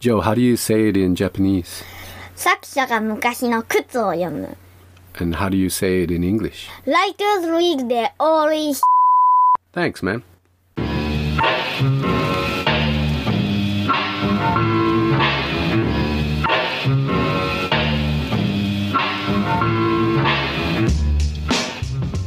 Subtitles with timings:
[0.00, 1.84] Joe, how do you say it in Japanese?
[2.34, 4.56] 作者が昔の靴を読む。
[5.18, 6.68] And how do you say it in English?
[6.86, 8.74] Writers read the only
[9.72, 10.22] Thanks, man.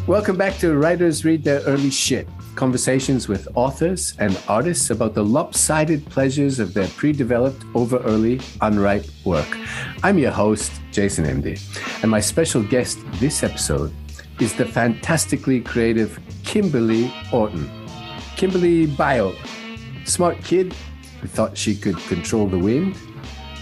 [0.07, 2.27] Welcome back to Writers Read Their Early Shit.
[2.54, 8.40] Conversations with authors and artists about the lopsided pleasures of their pre developed, over early,
[8.60, 9.58] unripe work.
[10.04, 11.60] I'm your host, Jason MD,
[12.02, 13.92] and my special guest this episode
[14.38, 17.68] is the fantastically creative Kimberley Orton.
[18.36, 19.34] Kimberley Bio,
[20.04, 20.72] smart kid
[21.20, 22.96] who thought she could control the wind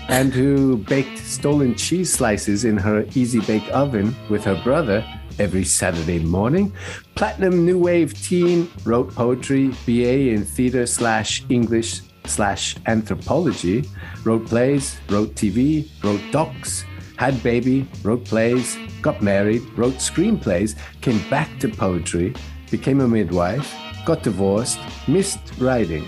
[0.08, 5.02] and who baked stolen cheese slices in her easy bake oven with her brother
[5.38, 6.72] every Saturday morning.
[7.14, 13.84] Platinum New Wave teen, wrote poetry, BA in theater slash English slash anthropology,
[14.24, 16.84] wrote plays, wrote TV, wrote docs,
[17.16, 22.34] had baby, wrote plays, got married, wrote screenplays, came back to poetry,
[22.70, 26.06] became a midwife, got divorced, missed writing,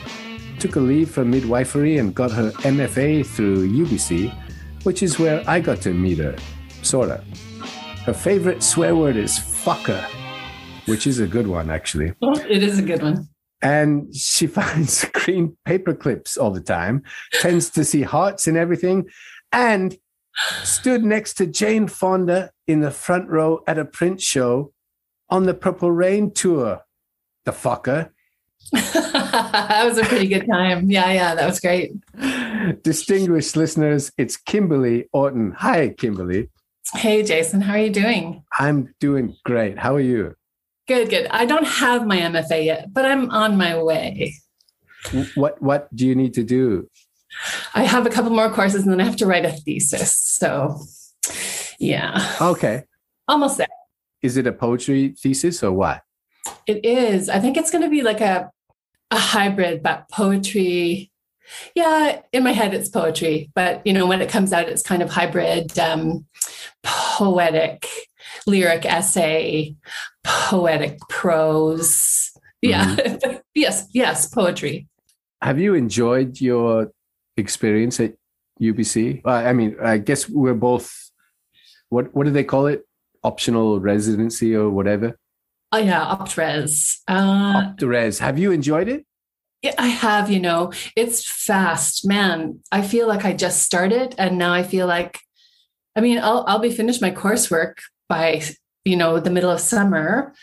[0.58, 4.32] took a leave from midwifery and got her MFA through UBC,
[4.84, 6.36] which is where I got to meet her,
[6.82, 7.22] sorta.
[8.04, 10.04] Her favorite swear word is fucker,
[10.84, 12.12] which is a good one, actually.
[12.20, 13.30] Oh, it is a good one.
[13.62, 19.08] And she finds green paper clips all the time, tends to see hearts and everything,
[19.52, 19.96] and
[20.64, 24.74] stood next to Jane Fonda in the front row at a Prince show
[25.30, 26.84] on the Purple Rain tour.
[27.46, 28.10] The fucker.
[28.72, 30.90] that was a pretty good time.
[30.90, 31.92] Yeah, yeah, that was great.
[32.82, 35.52] Distinguished listeners, it's Kimberley Orton.
[35.52, 36.50] Hi, Kimberley.
[36.92, 38.44] Hey, Jason, how are you doing?
[38.58, 39.78] I'm doing great.
[39.78, 40.34] How are you?
[40.86, 41.26] Good, good.
[41.30, 44.34] I don't have my MFA yet, but I'm on my way.
[45.34, 46.88] What what do you need to do?
[47.74, 50.16] I have a couple more courses and then I have to write a thesis.
[50.18, 50.78] So,
[51.78, 52.84] yeah, Okay.
[53.28, 53.66] almost there.
[54.22, 56.02] Is it a poetry thesis or what?
[56.66, 57.28] It is.
[57.28, 58.50] I think it's going to be like a
[59.10, 61.10] a hybrid, but poetry.
[61.74, 65.02] Yeah, in my head it's poetry, but you know when it comes out, it's kind
[65.02, 66.26] of hybrid, um,
[66.82, 67.86] poetic,
[68.46, 69.76] lyric essay,
[70.22, 72.32] poetic prose.
[72.62, 72.96] Yeah.
[73.54, 73.86] yes.
[73.92, 74.28] Yes.
[74.28, 74.88] Poetry.
[75.42, 76.90] Have you enjoyed your
[77.36, 78.14] experience at
[78.60, 79.22] UBC?
[79.24, 81.10] Uh, I mean, I guess we're both.
[81.90, 82.84] What what do they call it?
[83.22, 85.18] Optional residency or whatever.
[85.72, 86.98] Oh yeah, optres.
[87.08, 88.20] Uh, Optores.
[88.20, 89.04] Have you enjoyed it?
[89.64, 92.60] Yeah, I have, you know, it's fast, man.
[92.70, 95.18] I feel like I just started and now I feel like
[95.96, 97.76] I mean, I'll I'll be finished my coursework
[98.06, 98.42] by,
[98.84, 100.34] you know, the middle of summer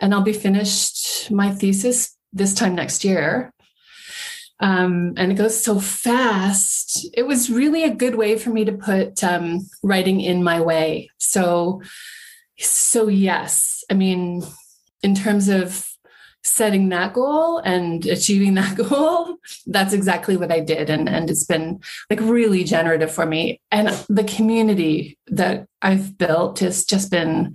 [0.00, 3.52] and I'll be finished my thesis this time next year.
[4.58, 7.08] Um, and it goes so fast.
[7.14, 11.10] It was really a good way for me to put um, writing in my way.
[11.18, 11.80] So,
[12.58, 14.42] so yes, I mean,
[15.04, 15.93] in terms of
[16.44, 21.44] setting that goal and achieving that goal that's exactly what i did and and it's
[21.44, 27.54] been like really generative for me and the community that i've built has just been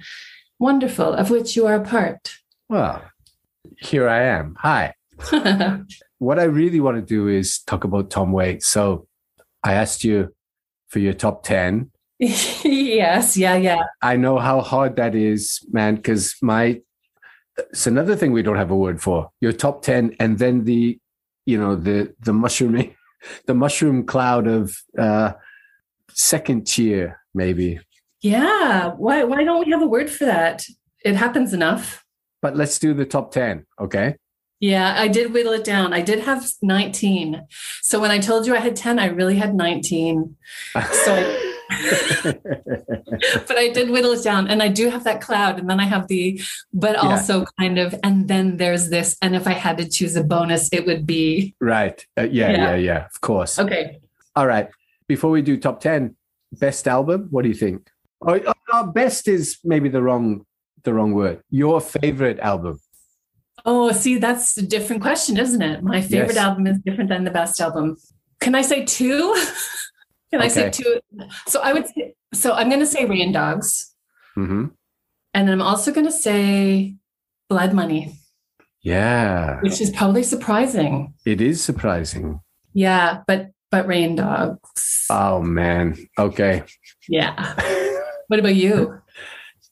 [0.57, 2.35] wonderful of which you are a part
[2.67, 3.01] Well,
[3.77, 4.55] here I am.
[4.59, 4.93] Hi.
[6.19, 8.67] What I really want to do is talk about Tom Waits.
[8.67, 9.07] So
[9.63, 10.35] I asked you
[10.89, 11.91] for your top 10.
[12.19, 16.81] yes yeah yeah I know how hard that is, man, because my
[17.71, 19.29] it's another thing we don't have a word for.
[19.41, 20.99] Your top 10 and then the
[21.45, 22.95] you know the the mushrooming
[23.47, 25.31] the mushroom cloud of uh
[26.11, 27.79] second tier maybe.
[28.21, 30.63] yeah why why don't we have a word for that
[31.05, 32.03] it happens enough
[32.41, 34.15] But let's do the top 10, okay?
[34.61, 35.93] Yeah, I did whittle it down.
[35.93, 37.41] I did have 19.
[37.81, 40.35] So when I told you I had 10, I really had 19.
[40.73, 41.21] So I,
[43.47, 45.85] but I did whittle it down and I do have that cloud and then I
[45.85, 46.41] have the
[46.73, 47.01] but Yeah.
[47.01, 50.69] also kind of and then there's this and if I had to choose a bonus
[50.71, 52.03] it would be right.
[52.17, 52.75] Uh, yeah, yeah, Yeah.
[52.75, 53.59] yeah, of course.
[53.59, 53.99] okay.
[54.35, 54.69] All right.
[55.07, 56.15] Before we do top 10,
[56.53, 57.89] best album, what do you think?
[58.21, 60.45] Oh, oh, oh, best is maybe the wrong
[60.83, 61.41] the wrong word.
[61.49, 62.79] Your favorite album.
[63.65, 65.83] Oh, see that's a different question, isn't it?
[65.83, 66.37] My favorite Yes.
[66.37, 67.97] album is different than the best album.
[68.39, 69.35] Can I say two?
[70.31, 70.71] Can I say Okay.
[70.71, 70.99] two?
[71.47, 73.95] So I would say so I'm going to say Rain Dogs.
[74.35, 74.67] hmm
[75.33, 76.95] And I'm also going to say
[77.49, 78.13] Blood Money,
[78.83, 79.59] Yeah.
[79.61, 81.13] which is probably surprising.
[81.25, 82.41] It is surprising.
[82.73, 85.05] Yeah, but but Rain Dogs.
[85.09, 85.95] Oh man.
[86.17, 86.63] Okay.
[87.07, 87.35] Yeah.
[88.29, 89.01] What about you?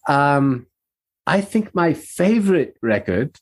[0.09, 0.65] Um
[1.27, 3.37] I think my favorite record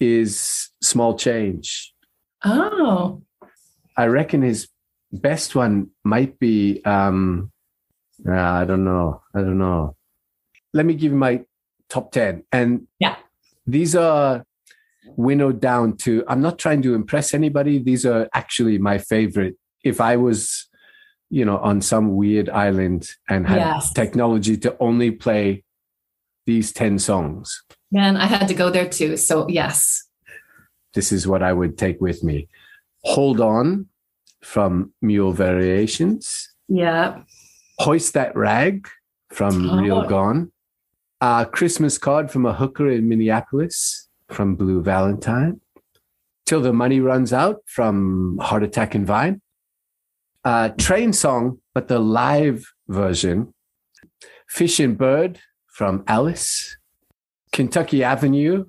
[0.00, 1.94] is Small Change.
[2.44, 3.22] Oh,
[3.96, 4.66] I reckon his
[5.14, 7.50] best one might be um
[8.26, 9.22] uh, I don't know.
[9.34, 9.96] I don't know.
[10.72, 11.44] Let me give you my
[11.88, 12.44] top 10.
[12.52, 13.16] And Yeah.
[13.66, 14.44] these are
[15.16, 17.78] winnowed down to I'm not trying to impress anybody.
[17.78, 19.56] These are actually my favorite.
[19.82, 20.68] If I was,
[21.28, 23.92] you know, on some weird island and had Yes.
[23.92, 25.64] technology to only play
[26.46, 29.16] these 10 songs, Man, I had to go there too.
[29.16, 30.08] So yes.
[30.94, 32.48] this is what I would take with me.
[33.04, 33.88] Hold on
[34.44, 36.54] from Mule Variations.
[36.68, 37.22] Yeah.
[37.78, 38.86] Hoist That Rag
[39.30, 39.78] from Oh.
[39.78, 40.52] Real Gone.
[41.20, 45.60] A Christmas Card from a Hooker in Minneapolis from Blue Valentine.
[46.44, 49.40] Till the Money Runs Out from Heart Attack and Vine.
[50.44, 53.54] A Train Song, but the live version.
[54.46, 56.76] Fish and Bird from Alice.
[57.50, 58.66] Kentucky Avenue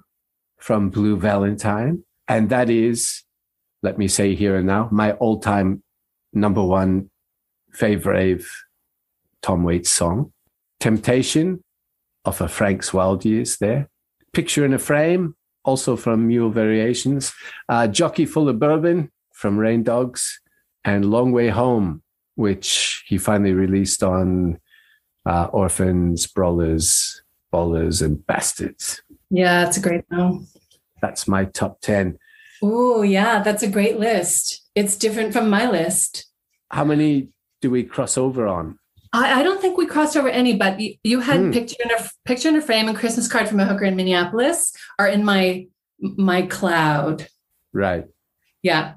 [0.57, 2.03] from Blue Valentine.
[2.29, 3.24] And that is,
[3.81, 5.83] let me say here and now, my all time
[6.33, 7.09] number one
[7.71, 8.43] favorite
[9.41, 10.31] Tom Waits song.
[10.79, 11.63] Temptation
[12.25, 13.89] of a Frank Swallow is there.
[14.33, 17.31] Picture in a Frame, also from Mule Variations.
[17.69, 20.39] Uh, Jockey Full of Bourbon from Rain Dogs.
[20.83, 22.03] And Long Way Home,
[22.35, 24.59] which he finally released on
[25.25, 29.01] uh, Orphans, Brawlers, Bawlers, and Bastards.
[29.31, 30.45] Yeah, it's a great song.
[31.01, 32.19] That's my top 10.
[32.67, 34.61] Oh, yeah, that's a great list.
[34.73, 36.25] It's different from my list.
[36.71, 37.29] How many
[37.61, 38.79] do we cross over on?
[39.13, 41.51] I, I don't think we crossed over any, but you, you had Hmm.
[41.51, 44.73] picture in a picture in a frame and Christmas card from a hooker in Minneapolis
[44.97, 45.67] are in my
[45.99, 47.27] my cloud.
[47.71, 48.05] Right.
[48.63, 48.95] Yeah.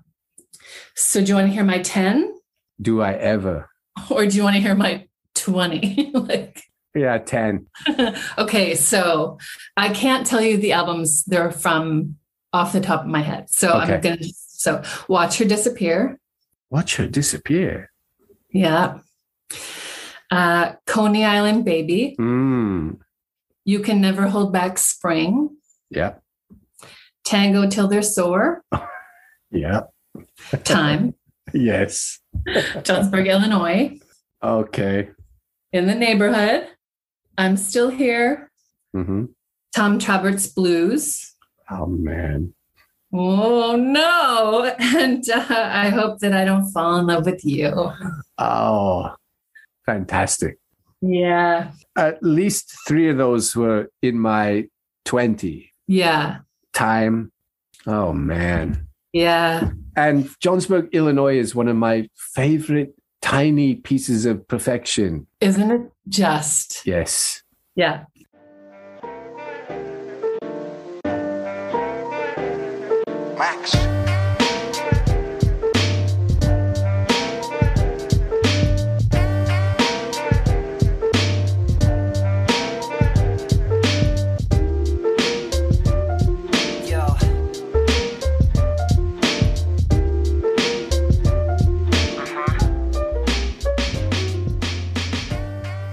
[0.97, 2.33] So do you want to hear my 10
[2.81, 3.69] Do I ever?
[4.11, 6.11] or do you want to hear my 20?
[6.15, 6.63] like
[6.95, 7.67] Yeah, 10.
[8.39, 9.39] okay, so
[9.77, 12.17] I can't tell you the albums they're from
[12.53, 13.51] off the top of my head.
[13.51, 13.95] So Okay.
[13.95, 16.19] I'm gonna so watch her disappear.
[16.71, 17.91] Watch her disappear.
[18.53, 18.99] Yeah.
[20.31, 22.17] Uh Coney Island Baby.
[22.19, 22.99] Mm.
[23.65, 25.57] You can never hold back spring.
[25.91, 26.15] Yeah.
[27.25, 28.63] Tango till they're sore.
[29.51, 29.85] Yeah.
[30.65, 31.15] Time.
[31.55, 32.19] Yes.
[32.47, 33.99] Johnsburg, Illinois.
[34.43, 35.09] Okay.
[35.73, 36.69] In the neighborhood.
[37.39, 38.51] I'm still here.
[38.95, 39.25] Mm-hmm.
[39.75, 41.28] Tom Traubert's Blues.
[41.71, 42.55] Oh, man.
[43.13, 44.75] Oh no.
[44.81, 47.91] And uh, I hope that I don't fall in love with you.
[48.39, 49.15] Oh,
[49.87, 50.59] fantastic.
[51.01, 51.71] Yeah.
[51.97, 54.69] At least three of those were in my
[55.05, 56.39] 20 Yeah.
[56.73, 57.33] time.
[57.87, 58.87] Oh, man.
[59.13, 59.71] Yeah.
[59.97, 65.27] And Johnsburg, Illinois is one of my favorite tiny pieces of perfection.
[65.41, 66.85] Isn't it just?
[66.87, 67.43] Yes.
[67.75, 68.05] Yeah.
[73.39, 73.73] Max.
[73.77, 73.99] Uh-huh.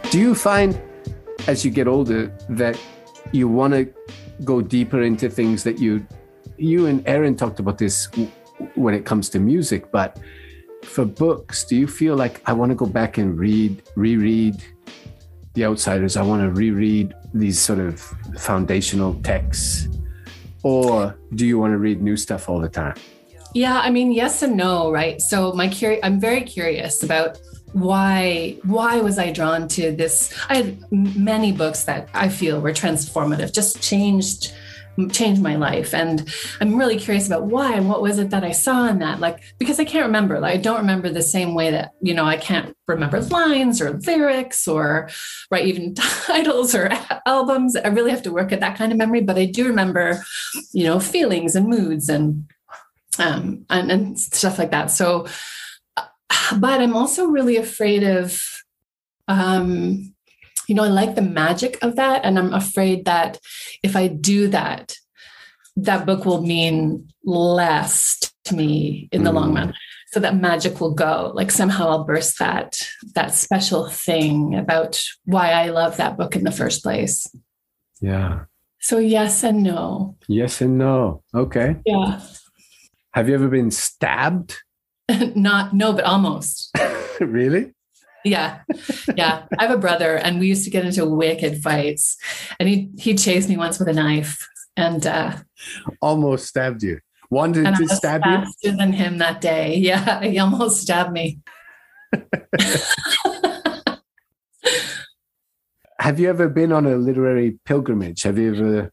[0.09, 0.81] Do you find
[1.47, 2.79] as you get older that
[3.31, 3.93] you want to
[4.43, 6.07] go deeper into things that you
[6.57, 8.09] you and Aaron talked about this
[8.75, 10.19] when it comes to music, but
[10.83, 14.63] for books, do you feel like I want to go back and read, reread
[15.53, 16.15] The Outsiders?
[16.15, 17.99] I want to reread these sort of
[18.37, 19.87] foundational texts,
[20.63, 22.95] or do you want to read new stuff all the time?
[23.53, 25.21] Yeah, I mean, yes and no, right?
[25.21, 27.39] So my curi- I'm very curious about
[27.71, 30.33] why why was I drawn to this?
[30.49, 34.53] I had many books that I feel were transformative, just changed
[35.11, 35.93] changed my life.
[35.93, 39.19] And i'm really curious about why and what was it that i saw in that?
[39.19, 40.39] Like because i can't remember.
[40.39, 43.91] Like i don't remember the same way that you know i can't remember lines or
[43.91, 45.09] lyrics or
[45.51, 46.89] right even titles or
[47.25, 47.75] albums.
[47.75, 50.23] I really have to work at that kind of memory but i do remember
[50.71, 52.45] you know feelings and moods and
[53.19, 54.91] um, and, and stuff like that.
[54.91, 55.27] So,
[55.97, 56.05] uh,
[56.57, 58.41] but I'm also really afraid of,
[59.27, 60.14] um,
[60.67, 63.39] you know, I like the magic of that, and I'm afraid that
[63.83, 64.95] if I do that,
[65.77, 69.55] that book will mean less to me in the long Mm.
[69.55, 69.73] run.
[70.11, 71.31] So that magic will go.
[71.35, 72.79] Like somehow I'll burst that
[73.15, 77.27] that special thing about why I love that book in the first place.
[77.99, 78.45] Yeah.
[78.79, 80.15] So yes and no.
[80.27, 81.23] Yes and no.
[81.33, 81.75] Okay.
[81.85, 82.21] Yeah.
[83.13, 84.61] Have you ever been stabbed?
[85.35, 86.73] Not no, but almost.
[87.19, 87.73] really?
[88.25, 88.61] Yeah.
[89.15, 89.45] Yeah.
[89.57, 92.17] I have a brother and we used to get into wicked fights.
[92.59, 94.47] And he he chased me once with a knife.
[94.75, 95.37] And uh
[96.01, 96.99] Almost stabbed you.
[97.29, 98.31] Wanted and I to stab you?
[98.31, 99.75] faster than him that day.
[99.89, 101.39] Yeah, he almost stabbed me.
[105.99, 108.23] Have you ever been on a literary pilgrimage?
[108.23, 108.91] Have you ever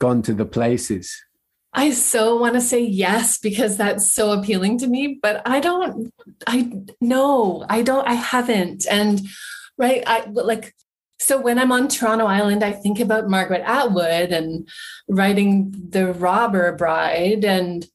[0.00, 1.14] gone to the places?
[1.72, 6.12] I so want to say yes because that's so appealing to me, but I don't,
[6.46, 8.86] I no, I don't, I haven't.
[8.90, 9.20] And
[9.76, 10.74] right, I like,
[11.20, 14.68] so when I'm on Toronto Island, I think about Margaret Atwood and
[15.08, 17.86] writing The Robber Bride and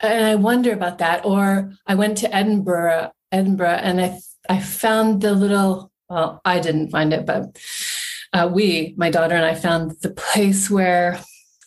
[0.00, 1.24] and I wonder about that.
[1.24, 6.90] Or I went to Edinburgh, Edinburgh, and I I found the little, well, I didn't
[6.90, 7.58] find it, but
[8.32, 11.20] uh, we, my daughter and I found the place where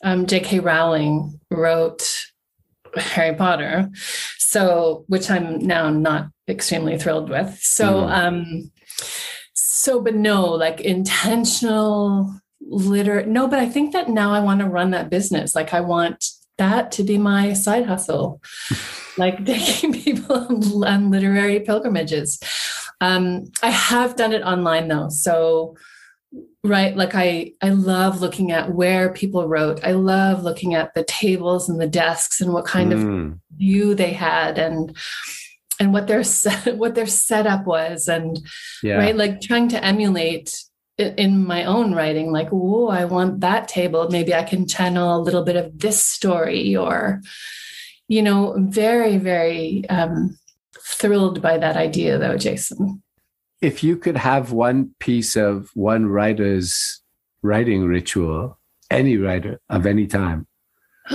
[0.03, 0.60] um, J.K.
[0.60, 2.25] Rowling wrote
[2.96, 3.89] Harry Potter.
[4.38, 7.58] So, which I'm now not extremely thrilled with.
[7.62, 8.12] So, Mhm.
[8.12, 8.72] um,
[9.53, 13.25] so, but no, like intentional liter.
[13.25, 15.55] No, but I think that now I want to run that business.
[15.55, 16.25] Like, I want
[16.58, 18.41] that to be my side hustle,
[19.17, 22.39] like taking people on, on literary pilgrimages.
[23.00, 25.75] Um, I have done it online though, so
[26.63, 31.03] right like i i love looking at where people wrote i love looking at the
[31.03, 33.39] tables and the desks and what kind of Mm.
[33.57, 34.95] view they had and
[35.79, 38.39] and what their set, what their setup was and
[38.83, 38.95] yeah.
[38.95, 40.63] right like trying to emulate
[40.97, 45.23] in my own writing like oh i want that table maybe i can channel a
[45.23, 47.21] little bit of this story or
[48.07, 50.38] you know very very um
[50.85, 53.01] thrilled by that idea though jason
[53.61, 57.01] If you could have one piece of one writer's
[57.43, 60.47] writing ritual, any writer of any time,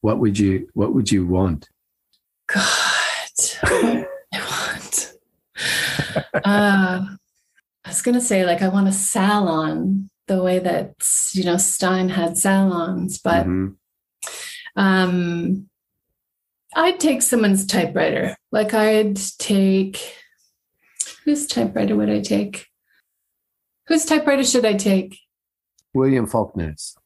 [0.00, 1.68] what would you what would you want?
[2.48, 2.62] God,
[3.64, 5.12] I want.
[6.34, 7.04] Uh,
[7.84, 10.94] I was gonna say like I want a salon the way that
[11.34, 13.74] you know Stein had salons, but Mhm.
[14.76, 15.68] um,
[16.74, 18.36] I'd take someone's typewriter.
[18.50, 20.16] Like I'd take
[21.24, 22.66] whose typewriter would I take?
[23.88, 25.18] Whose typewriter should I take?
[25.94, 26.96] William Faulkner's.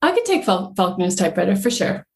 [0.00, 2.06] I could take Faul- Faulkner's typewriter for sure.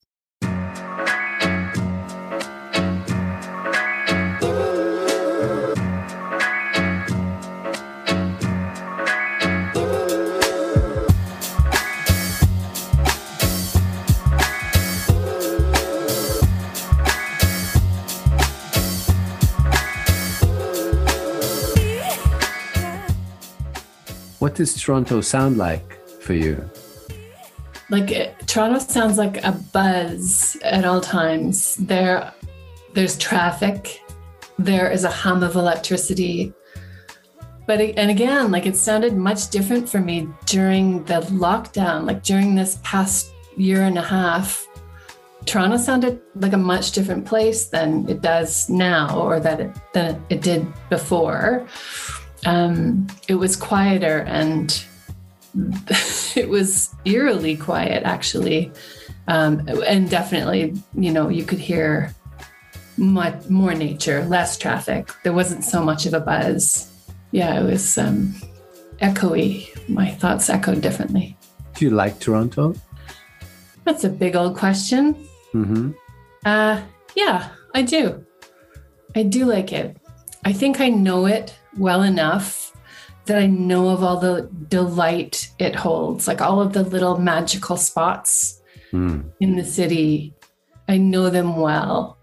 [24.47, 26.71] What does Toronto sound like for you?
[27.91, 31.75] like it, Toronto sounds like a buzz at all times.
[31.81, 32.33] There,
[32.95, 34.05] there's traffic.
[34.57, 36.55] There is a hum of electricity.
[37.67, 42.07] But and again, like it sounded much different for me during the lockdown.
[42.07, 44.65] Like during this past year and a half,
[45.45, 50.25] Toronto sounded like a much different place than it does now, or that it, than
[50.31, 51.67] it did before.
[52.47, 54.83] Um, it was quieter and
[56.37, 58.73] it was eerily quiet actually.
[59.29, 62.15] Um, and definitely you know you could hear
[62.97, 65.11] much more nature less traffic.
[65.25, 66.89] There wasn't so much of a buzz.
[67.33, 68.33] Yeah it was um,
[69.03, 69.69] echoey.
[69.89, 71.37] My thoughts echoed differently.
[71.75, 72.75] Do you like Toronto?
[73.85, 75.15] that's a big old question.
[75.53, 75.91] Hmm
[76.45, 76.81] uh,
[77.17, 78.25] yeah i do.
[79.17, 79.97] I do like it.
[80.45, 82.73] I think i know it well enough
[83.27, 87.77] that I know of all the delight it holds, like all of the little magical
[87.77, 88.61] spots
[88.93, 89.33] Mm.
[89.41, 90.33] in the city.
[90.89, 92.19] I know them well.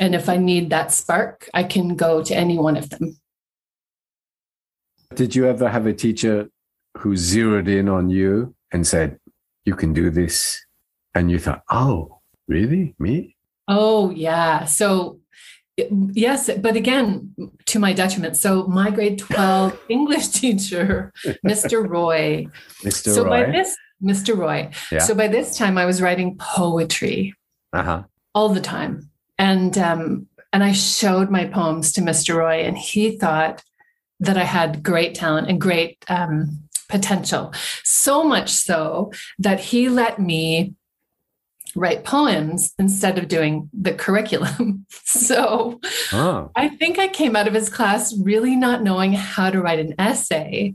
[0.00, 3.16] And if I need that spark, I can go to any one of them.
[5.14, 6.48] Did you ever have a teacher
[6.98, 9.18] who zeroed in on you and said,
[9.64, 10.60] You can do this?
[11.14, 12.94] And you thought, Oh, really?
[12.98, 13.36] Me?
[13.68, 14.64] Oh, yeah.
[14.64, 15.20] So,
[16.12, 17.34] yes, but again,
[17.66, 18.36] to my detriment.
[18.36, 21.12] So, my grade 12 English teacher,
[21.46, 21.88] Mr.
[21.88, 22.46] Roy,
[22.82, 23.14] Mr.
[23.14, 24.36] so by this, Mr.
[24.36, 24.70] Roy.
[24.90, 24.98] Yeah.
[24.98, 27.34] So, by this time, I was writing poetry.
[27.72, 28.02] uh-huh.
[28.34, 33.16] all the time and um and i showed my poems to mr roy and he
[33.18, 33.62] thought
[34.20, 36.58] that i had great talent and great um
[36.88, 40.74] potential so much so that he let me
[41.74, 45.80] write poems instead of doing the curriculum so
[46.12, 46.50] Oh.
[46.56, 49.94] i think i came out of his class really not knowing how to write an
[49.98, 50.74] essay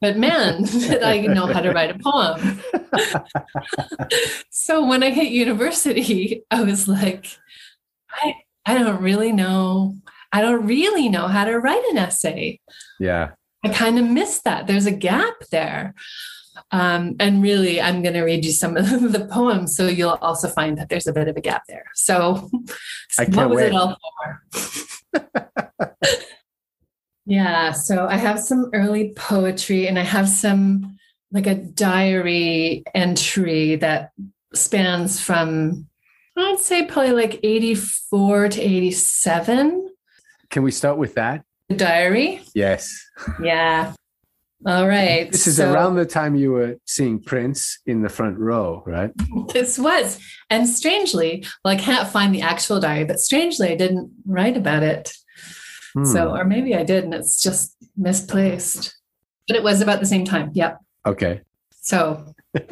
[0.00, 2.60] but man did i know how to write a poem
[4.50, 7.26] so when I hit university, I was like,
[8.10, 8.34] I,
[8.66, 9.96] I don't really know.
[10.32, 12.60] I don't really know how to write an essay.
[12.98, 13.30] Yeah.
[13.64, 14.66] I kind of missed that.
[14.66, 15.94] There's a gap there.
[16.70, 20.48] Um, and really, I'm going to read you some of the poems, so you'll also
[20.48, 21.86] find that there's a bit of a gap there.
[21.94, 22.50] So,
[23.18, 23.66] I what was wait.
[23.66, 23.96] it all
[24.52, 25.96] for?
[27.26, 30.96] yeah, so I have some early poetry, and I have some
[31.32, 34.10] like a diary entry that
[34.52, 35.86] spans from
[36.36, 39.90] I'd say probably like 84 to 87.
[40.48, 41.44] Can we start with that?
[41.68, 42.40] The diary.
[42.54, 42.90] Yes.
[43.42, 43.92] Yeah.
[44.66, 45.30] All right.
[45.30, 49.10] This is So around the time you were seeing Prince in the front row, right?
[49.52, 50.20] this was.
[50.50, 54.82] And strangely, well, I can't find the actual diary, but strangely, I didn't write about
[54.82, 55.12] it.
[55.94, 56.04] Hmm.
[56.04, 58.96] So, or maybe I did, and it's just misplaced.
[59.48, 60.50] But it was about the same time.
[60.54, 60.78] Yep.
[61.06, 61.40] okay.
[61.82, 62.34] So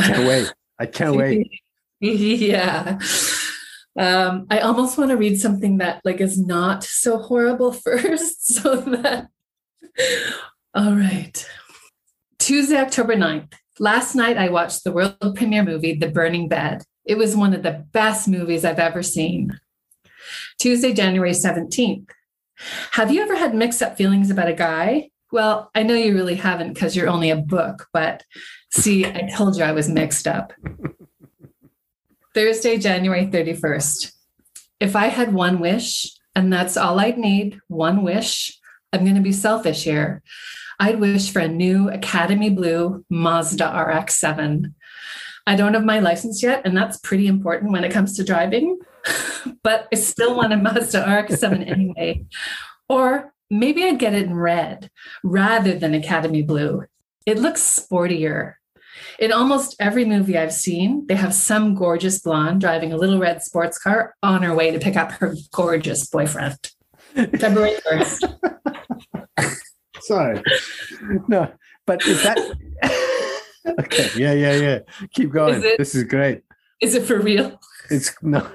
[0.00, 0.52] Can't wait.
[0.78, 1.48] I can't wait.
[2.00, 2.98] yeah.
[3.98, 8.76] Um, I almost want to read something that like is not so horrible first, so
[8.76, 9.28] that
[10.76, 11.48] all right.
[12.38, 13.54] Tuesday, October 9th.
[13.78, 16.82] Last night I watched the world premiere movie, The Burning Bed.
[17.06, 19.58] It was one of the best movies I've ever seen.
[20.60, 22.10] Tuesday, January 17th.
[22.92, 25.08] Have you ever had mixed up feelings about a guy?
[25.32, 28.22] Well, I know you really haven't because you're only a book, but
[28.70, 30.52] see, I told you I was mixed up.
[32.34, 34.12] Thursday, January 31st.
[34.78, 38.58] If I had one wish, and that's all I'd need, one wish,
[38.92, 40.22] I'm going to be selfish here.
[40.78, 44.74] I'd wish for a new Academy Blue Mazda RX 7.
[45.46, 48.78] I don't have my license yet, and that's pretty important when it comes to driving,
[49.62, 52.24] but I still want a Mazda RX 7 anyway.
[52.88, 54.90] Or maybe I'd get it in red
[55.22, 56.84] rather than Academy Blue.
[57.24, 58.54] It looks sportier.
[59.18, 63.42] In almost every movie I've seen, they have some gorgeous blonde driving a little red
[63.42, 66.58] sports car on her way to pick up her gorgeous boyfriend.
[67.14, 69.62] February 1st.
[70.06, 70.40] Sorry.
[71.26, 71.52] No,
[71.84, 72.38] but is that
[73.80, 74.08] okay?
[74.16, 74.78] Yeah, yeah, yeah.
[75.14, 75.54] Keep going.
[75.56, 76.42] Is it- This is great.
[76.80, 77.58] Is it for real?
[77.90, 78.46] It's no.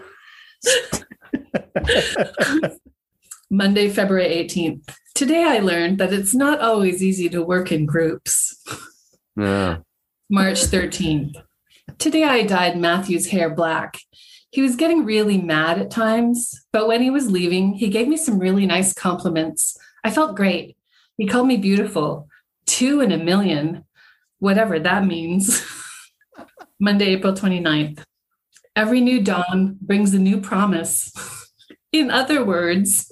[3.49, 4.95] Monday, February 18th.
[5.13, 8.63] Today I learned that it's not always easy to work in groups.
[9.35, 9.83] No.
[10.29, 11.33] March 13th.
[11.97, 13.97] Today I dyed Matthew's hair black.
[14.51, 18.15] He was getting really mad at times, but when he was leaving, he gave me
[18.17, 19.77] some really nice compliments.
[20.03, 20.77] I felt great.
[21.17, 22.27] He called me beautiful,
[22.65, 23.85] two in a million,
[24.39, 25.65] whatever that means.
[26.79, 28.03] Monday, April 29th.
[28.75, 31.11] Every new dawn brings a new promise.
[31.91, 33.11] In other words,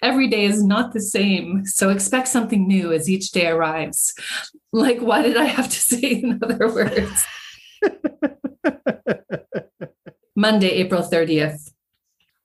[0.00, 4.14] every day is not the same, so expect something new as each day arrives.
[4.72, 7.26] Like, why did I have to say in other words?
[10.34, 11.70] Monday, April 30th.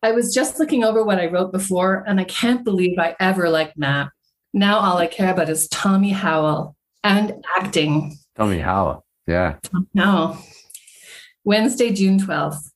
[0.02, 3.50] I was just looking over what I wrote before, and I can't believe I ever
[3.50, 4.10] liked Matt.
[4.54, 8.18] Now all I care about is Tommy Howell and acting.
[8.36, 9.04] Tommy Howell.
[9.26, 9.58] Yeah.
[9.94, 10.38] No.
[11.44, 12.70] Wednesday, June 12th.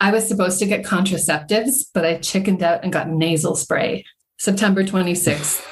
[0.00, 4.04] I was supposed to get contraceptives, but I chickened out and got nasal spray.
[4.38, 5.64] September 26th.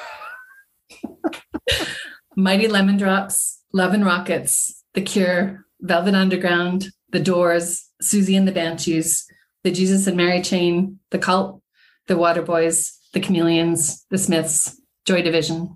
[2.36, 8.52] Mighty Lemon Drops, Love and Rockets, The Cure, Velvet Underground, The Doors, Siouxsie and the
[8.52, 9.26] Banshees,
[9.64, 11.62] The Jesus and Mary Chain, The Cult,
[12.06, 15.74] The Waterboys, The Chameleons, The Smiths, Joy Division.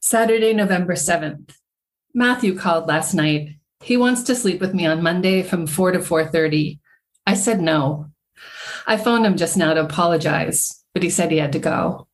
[0.00, 1.54] Saturday, November 7th.
[2.12, 3.50] Matthew called last night.
[3.84, 6.80] He wants to sleep with me on Monday from 4 to 4:30.
[7.24, 8.10] I said no.
[8.84, 12.08] I phoned him just now to apologize, but he said he had to go.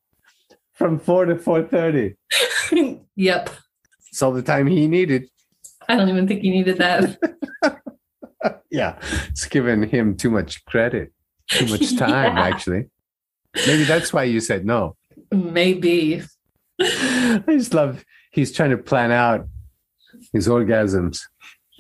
[0.75, 2.17] From four to four thirty.
[3.17, 3.49] yep.
[4.11, 5.31] It's all the time he needed.
[5.89, 7.19] I don't even think he needed that.
[8.71, 8.99] Yeah.
[9.31, 11.15] It's given him too much credit.
[11.49, 12.43] Too much time, Yeah.
[12.43, 12.91] actually.
[13.67, 14.97] Maybe that's why you said no.
[15.31, 16.23] Maybe.
[16.81, 19.49] I just love he's trying to plan out
[20.33, 21.21] his orgasms.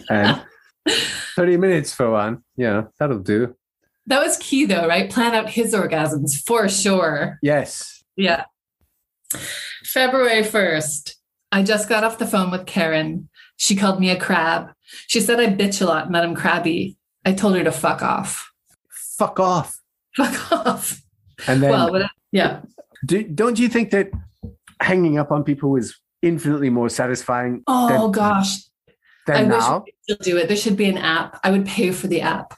[0.08, 0.42] And
[1.36, 3.54] 30 minutes for one, you know, that'll do.
[4.06, 5.10] That was key though, right?
[5.10, 7.38] Plan out his orgasms for sure.
[7.42, 8.04] Yes.
[8.16, 8.44] Yeah.
[9.84, 11.14] February 1st.
[11.52, 13.28] I just got off the phone with Karen.
[13.56, 14.70] She called me a crab.
[15.08, 16.96] She said I bitch a lot and that I'm crabby.
[17.24, 18.52] I told her to fuck off.
[19.18, 19.80] Fuck off.
[20.16, 21.02] Fuck off.
[21.46, 22.60] And then well, yeah.
[23.04, 24.10] Do, don't you think that
[24.80, 28.58] hanging up on people is infinitely more satisfying Oh than, gosh.
[29.28, 30.48] I than wish we could still do it.
[30.48, 31.38] There should be an app.
[31.44, 32.54] I would pay for the app.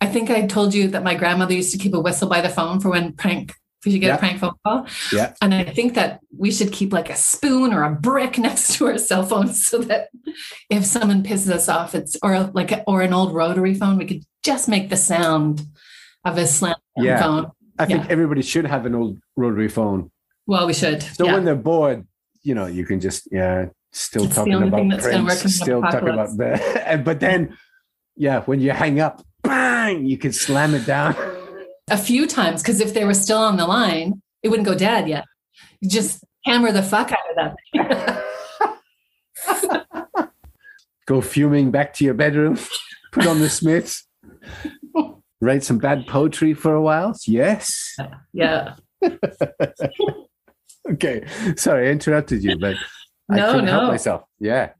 [0.00, 2.48] I think I told you that my grandmother used to keep a whistle by the
[2.48, 3.54] phone for when prank,
[3.84, 4.14] if you get Yeah.
[4.14, 4.86] a prank phone call.
[5.12, 5.34] Yeah.
[5.42, 8.86] And I think that we should keep like a spoon or a brick next to
[8.86, 10.08] our cell phone so that
[10.70, 14.22] if someone pisses us off, it's or like or an old rotary phone, we could
[14.42, 15.62] just make the sound
[16.24, 17.20] of a slam Yeah.
[17.20, 17.50] phone.
[17.80, 18.10] I think Yeah.
[18.10, 20.10] everybody should have an old rotary phone.
[20.46, 21.02] Well, we should.
[21.02, 21.32] So yeah.
[21.32, 22.06] when they're bored,
[22.42, 25.34] you know, you can just, yeah, still It's the talking about thing that's gonna Prince,
[25.34, 27.56] work in an still talking about the but then
[28.16, 31.14] yeah, when you hang up, bang, you can slam it down.
[31.90, 35.08] A few times, because if they were still on the line, it wouldn't go dead
[35.08, 35.24] yet.
[35.80, 37.56] You just hammer the fuck out of that
[40.16, 40.28] thing.
[41.06, 42.58] Go fuming back to your bedroom,
[43.10, 44.06] put on the Smiths,
[45.40, 47.16] write some bad poetry for a while.
[47.26, 47.96] Yes.
[48.32, 48.74] yeah.
[50.90, 51.24] Okay.
[51.56, 52.74] Sorry, I interrupted you, but
[53.30, 54.22] I couldn't help myself.
[54.38, 54.70] Yeah.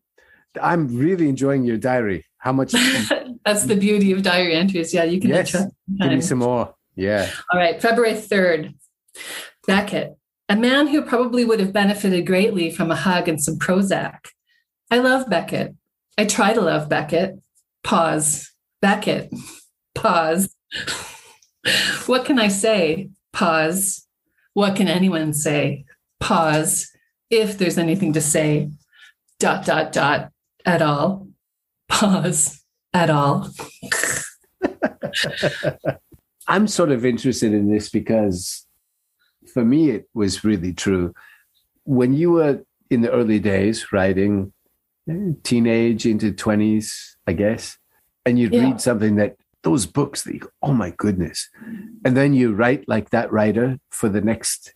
[0.61, 2.25] I'm really enjoying your diary.
[2.39, 2.73] How much
[3.45, 4.93] That's the beauty of diary entries.
[4.93, 5.53] Yeah, you can Yes.
[5.53, 6.75] give me some more.
[6.97, 7.31] Yeah.
[7.53, 8.75] All right, February 3rd.
[9.67, 10.17] Beckett,
[10.49, 14.19] a man who probably would have benefited greatly from a hug and some Prozac.
[14.91, 15.75] I love Beckett.
[16.19, 17.39] I try to love Beckett.
[17.85, 18.51] Pause.
[18.83, 19.33] Beckett.
[19.95, 20.55] Pause.
[22.07, 23.11] what can I say?
[23.33, 24.07] Pause.
[24.55, 25.85] What can anyone say?
[26.21, 26.91] Pause.
[27.31, 28.71] If there's anything to say.
[29.39, 30.31] Dot, dot, dot.
[30.65, 31.29] At all.
[31.89, 32.63] Pause.
[32.93, 33.49] At all.
[36.49, 38.67] I'm sort of interested in this because
[39.53, 41.15] for me, it was really true.
[41.85, 44.53] When you were in the early days writing,
[45.09, 47.79] eh, teenage into 20s, I guess,
[48.27, 48.63] and you'd Yeah.
[48.65, 51.49] read something that those books that you go, oh my goodness.
[52.05, 54.75] And then you write like that writer for the next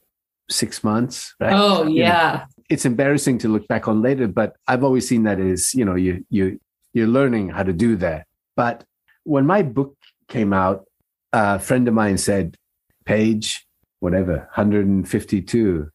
[0.50, 1.52] six months, right?
[1.54, 2.44] Oh, You know, yeah.
[2.68, 5.94] it's embarrassing to look back on later, but I've always seen that as, you know,
[5.94, 6.60] you you
[6.92, 8.26] you're learning how to do that.
[8.56, 8.84] But
[9.24, 9.96] when my book
[10.28, 10.86] came out,
[11.32, 12.56] a friend of mine said,
[13.04, 13.66] page,
[14.00, 15.90] whatever, 152,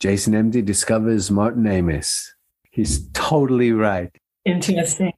[0.00, 2.34] Jason MD discovers Martin Amis.
[2.70, 4.14] He's totally right.
[4.44, 5.12] Interesting.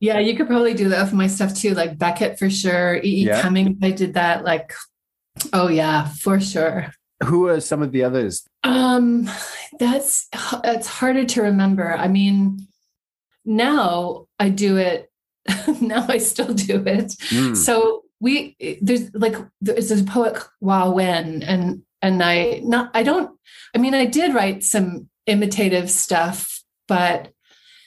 [0.00, 2.96] Yeah, you could probably do that for my stuff too, like Beckett for sure.
[2.96, 3.00] E.
[3.02, 3.26] E.
[3.26, 3.40] Yeah.
[3.40, 4.44] Cummings, I did that.
[4.44, 4.72] Like,
[5.52, 6.92] oh yeah, for sure.
[7.22, 8.46] Who are some of the others?
[8.64, 9.30] Um,
[9.78, 10.28] that's
[10.64, 11.94] it's harder to remember.
[11.96, 12.66] I mean,
[13.44, 15.10] now I do it.
[15.80, 17.14] now I still do it.
[17.28, 17.54] Hmm.
[17.54, 23.38] So we there's like there's a poet Hoa Nguyen and and I not I don't
[23.74, 27.33] I mean I did write some imitative stuff, but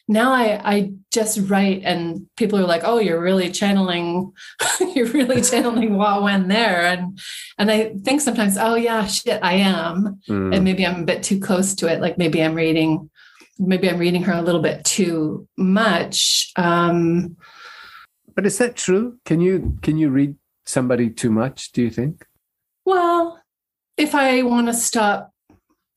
[0.07, 4.31] now I I just write and people are like, oh, you're really channeling,
[4.95, 6.85] you're really channeling Hoa Nguyen there.
[6.85, 7.19] And
[7.57, 10.19] and I think sometimes, oh yeah, shit, I am.
[10.27, 10.53] Hmm.
[10.53, 12.01] And maybe I'm a bit too close to it.
[12.01, 13.09] Like maybe I'm reading,
[13.59, 16.51] maybe I'm reading her a little bit too much.
[16.55, 17.35] Um
[18.33, 19.17] But is that true?
[19.25, 22.25] Can you can you read somebody too much, do you think?
[22.85, 23.41] Well,
[23.97, 25.33] if I want to stop,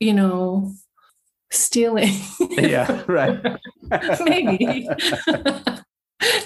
[0.01, 0.73] you know,
[1.51, 2.15] stealing.
[2.41, 3.39] Yeah, right.
[4.25, 4.89] Maybe.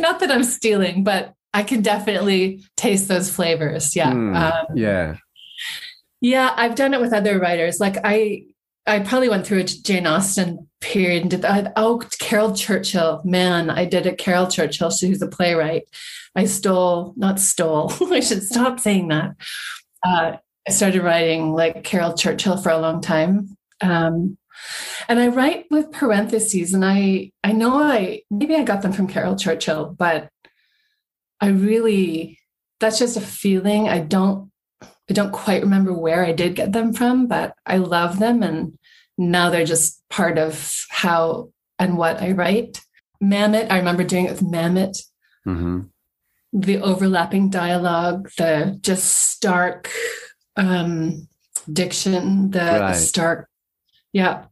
[0.01, 3.95] Not that I'm stealing, but I can definitely taste those flavors.
[3.95, 4.13] Yeah.
[4.13, 4.35] Hmm.
[4.35, 5.17] Um, yeah.
[6.21, 7.81] yeah, I've done it with other writers.
[7.81, 8.45] Like I
[8.87, 11.73] I probably went through a Jane Austen period and did that.
[11.77, 13.23] Oh, Caryl Churchill.
[13.25, 14.19] Man, I did it.
[14.19, 15.85] Caryl Churchill, she's a playwright.
[16.37, 17.93] I stole, not stole.
[18.13, 19.37] I should stop saying that.
[20.07, 20.37] Uh,
[20.69, 23.57] I started writing like Caryl Churchill for a long time.
[23.81, 24.37] Um,
[25.09, 29.09] and I write with parentheses, and I I know I maybe I got them from
[29.09, 30.29] Caryl Churchill, but
[31.40, 32.38] I really
[32.81, 33.88] that's just a feeling.
[33.88, 34.50] I don't
[34.83, 38.79] I don't quite remember where I did get them from, but I love them, and
[39.18, 42.81] now they're just part of how and what I write.
[43.22, 44.98] Mamet, I remember doing it with Mamet.
[45.44, 45.81] hmm
[46.53, 49.90] The overlapping dialogue, the just stark
[50.57, 51.29] um,
[51.70, 53.48] diction, the, the stark,
[54.12, 54.44] yeah,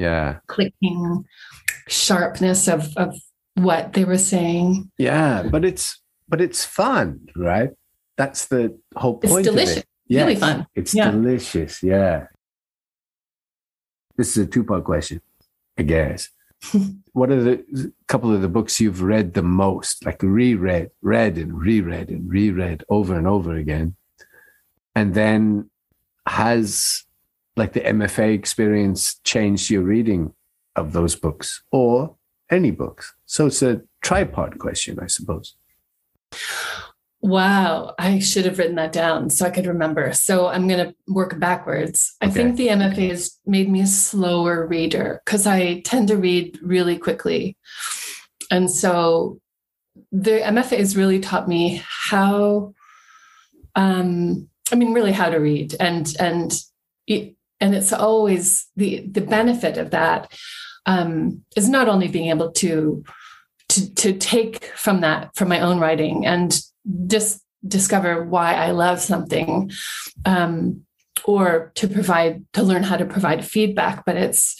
[0.00, 0.38] Yeah.
[0.48, 1.24] clicking
[1.88, 3.14] sharpness of of
[3.54, 4.90] what they were saying.
[4.98, 7.70] Yeah, but it's but it's fun, right?
[8.16, 9.76] That's the whole point It's delicious.
[9.76, 9.86] of it.
[10.08, 10.66] Yes, Really fun.
[10.74, 11.10] It's Yeah.
[11.10, 11.82] delicious.
[11.82, 12.26] Yeah.
[14.16, 15.20] This is a two-part question,
[15.78, 16.28] I guess.
[17.12, 21.58] what are the couple of the books you've read the most, like reread, read and
[21.58, 23.96] reread and reread over and over again?
[24.94, 25.70] And then
[26.26, 27.04] has
[27.60, 30.32] like the MFA experience changed your reading
[30.76, 32.16] of those books or
[32.50, 33.12] any books?
[33.26, 35.56] So it's a tripod question, I suppose.
[37.20, 40.14] Wow, I should have written that down so I could remember.
[40.14, 42.16] So I'm going to work backwards.
[42.22, 46.58] I think the MFA has made me a slower reader because I tend to read
[46.62, 47.58] really quickly.
[48.50, 49.38] And so
[50.10, 52.72] the MFA has really taught me how,
[53.76, 55.76] um, I mean, really how to read.
[55.78, 56.54] And, and,
[57.06, 60.32] it, and it's always the, the benefit of that
[60.86, 63.04] um, is not only being able to,
[63.68, 66.58] to, to take from that, from my own writing and
[67.06, 69.70] just discover why I love something,
[70.24, 70.82] um,
[71.24, 74.04] or to provide to learn how to provide feedback.
[74.06, 74.58] But it's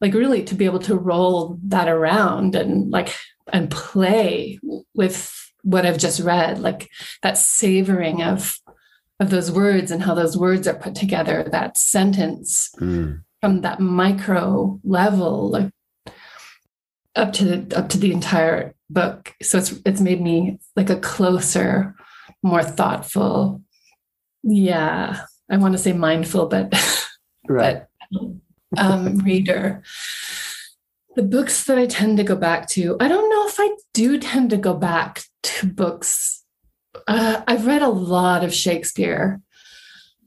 [0.00, 3.14] like really to be able to roll that around and like
[3.52, 4.60] and play
[4.94, 5.32] with
[5.62, 6.88] what I've just read, like
[7.22, 8.56] that savoring of
[9.20, 13.22] of those words and how those words are put together, that sentence Mm.
[13.40, 15.70] from that micro level, like
[17.14, 19.34] up to the up to the entire book.
[19.42, 21.94] So it's it's made me like a closer,
[22.42, 23.62] more thoughtful,
[24.42, 25.22] yeah.
[25.50, 26.72] I want to say mindful, but
[27.48, 27.84] Right.
[28.10, 28.20] but
[28.76, 29.82] um, reader.
[31.14, 34.18] The books that I tend to go back to, I don't know if I do
[34.18, 36.44] tend to go back to books.
[37.06, 39.40] Uh, I've read a lot of Shakespeare.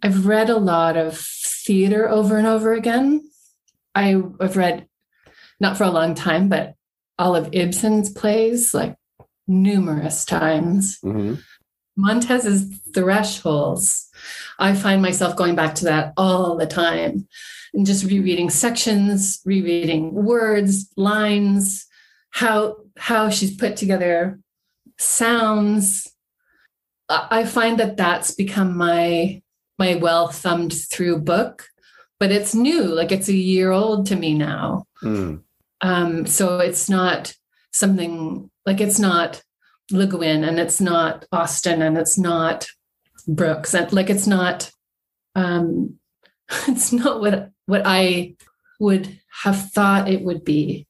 [0.01, 3.29] I've read a lot of theater over and over again.
[3.95, 4.87] I, I've read,
[5.59, 6.75] not for a long time, but
[7.17, 8.95] all of Ibsen's plays like
[9.47, 10.99] numerous times.
[11.03, 11.41] Mhm.
[11.97, 14.07] Montez's Thresholds.
[14.57, 17.27] I find myself going back to that all the time
[17.73, 21.85] and just rereading sections, rereading words, lines,
[22.31, 24.39] how how she's put together
[24.97, 26.07] sounds.
[27.09, 29.41] I find that that's become my
[29.77, 31.67] my well thumbed through book,
[32.19, 34.85] but it's new, like it's a year old to me now.
[35.01, 35.41] Mm.
[35.81, 37.33] Um, so it's not
[37.71, 39.41] something like it's not
[39.91, 42.67] Le Guin and it's not Austen and it's not
[43.27, 44.71] Brooks and like it's not
[45.35, 45.99] um
[46.67, 48.35] it's not what what I
[48.79, 50.87] would have thought it would be.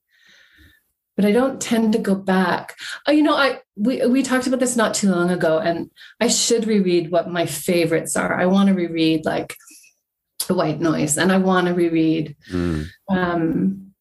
[1.19, 2.77] But I don't tend to go back.
[3.05, 6.29] Oh, you know, I we we talked about this not too long ago, and I
[6.29, 8.39] should reread what my favorites are.
[8.39, 9.57] I want to reread like
[10.47, 12.85] The White Noise, and I want to reread Mm.
[13.09, 13.91] um,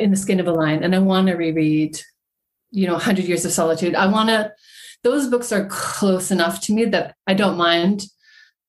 [0.00, 2.00] in the skin of a lion and i want to reread
[2.72, 4.50] you know 100 years of solitude i want to
[5.04, 8.06] those books are close enough to me that i don't mind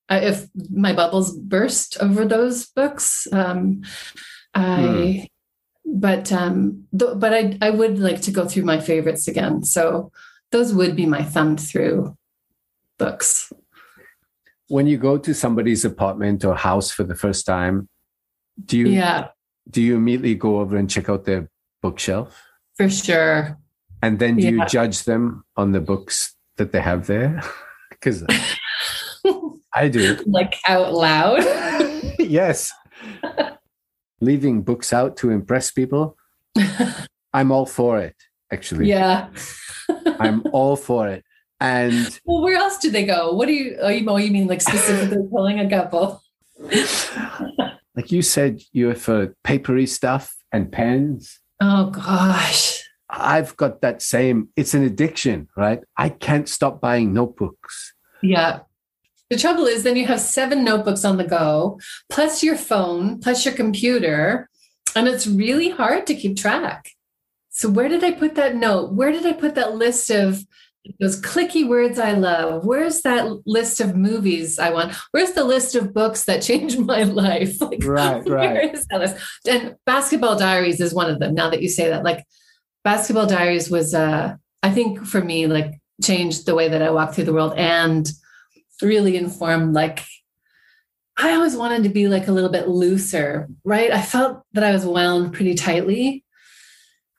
[0.10, 3.82] uh, if my bubbles burst over those books um,
[4.54, 5.28] i
[5.90, 10.12] but um th- but i i would like to go through my favorites again so
[10.52, 12.16] those would be my thumbed through
[12.98, 13.52] books
[14.70, 17.88] When you go to somebody's apartment or house for the first time,
[18.66, 19.28] do you yeah
[19.70, 21.50] do you immediately go over and check out their
[21.82, 22.36] bookshelf?
[22.76, 23.58] for sure
[24.04, 27.42] And then do you judge them on the books that they have there?
[27.90, 28.24] Because
[29.74, 30.20] I do.
[30.28, 31.42] like out loud
[32.20, 32.72] yes.
[34.20, 36.18] Leaving books out to impress people.
[37.34, 38.16] I'm all for it,
[38.52, 38.88] actually.
[38.88, 39.30] yeah
[40.20, 41.24] I'm all for it.
[41.60, 43.34] And Well, where else do they go?
[43.34, 43.78] What do you?
[43.82, 46.22] Oh, you, oh, you mean like specifically pulling a couple?
[47.96, 51.40] like you said, you're for papery stuff and pens.
[51.62, 55.82] Oh gosh, I've got that same, it's an addiction, right?
[55.98, 57.94] I can't stop buying notebooks.
[58.22, 58.60] yeah.
[59.30, 63.44] The trouble is, then you have seven notebooks on the go, plus your phone, plus
[63.46, 64.50] your computer,
[64.96, 66.92] and it's really hard to keep track.
[67.50, 68.94] So where did I put that note?
[68.94, 70.46] Where did I put that list of
[71.02, 72.66] those clicky words I love?
[72.66, 74.96] Where's that list of movies I want?
[75.12, 77.60] Where's the list of books that changed my life?
[77.62, 78.74] Like, Right, where right.
[78.74, 79.16] is that list?
[79.48, 81.34] And Basketball Diaries is one of them.
[81.34, 82.24] Now that you say that, like
[82.86, 87.14] Basketball Diaries was, uh, I think for me, like changed the way that I walk
[87.14, 88.10] through the world and
[88.82, 90.04] really informed, like,
[91.18, 93.92] I always wanted to be like a little bit looser, right?
[93.92, 96.24] I felt that I was wound pretty tightly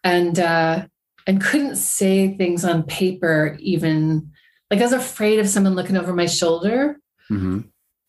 [0.05, 0.87] and, uh,
[1.27, 4.31] and couldn't say things on paper, even
[4.71, 7.01] like I was afraid of someone looking over my shoulder.
[7.31, 7.65] Mhm.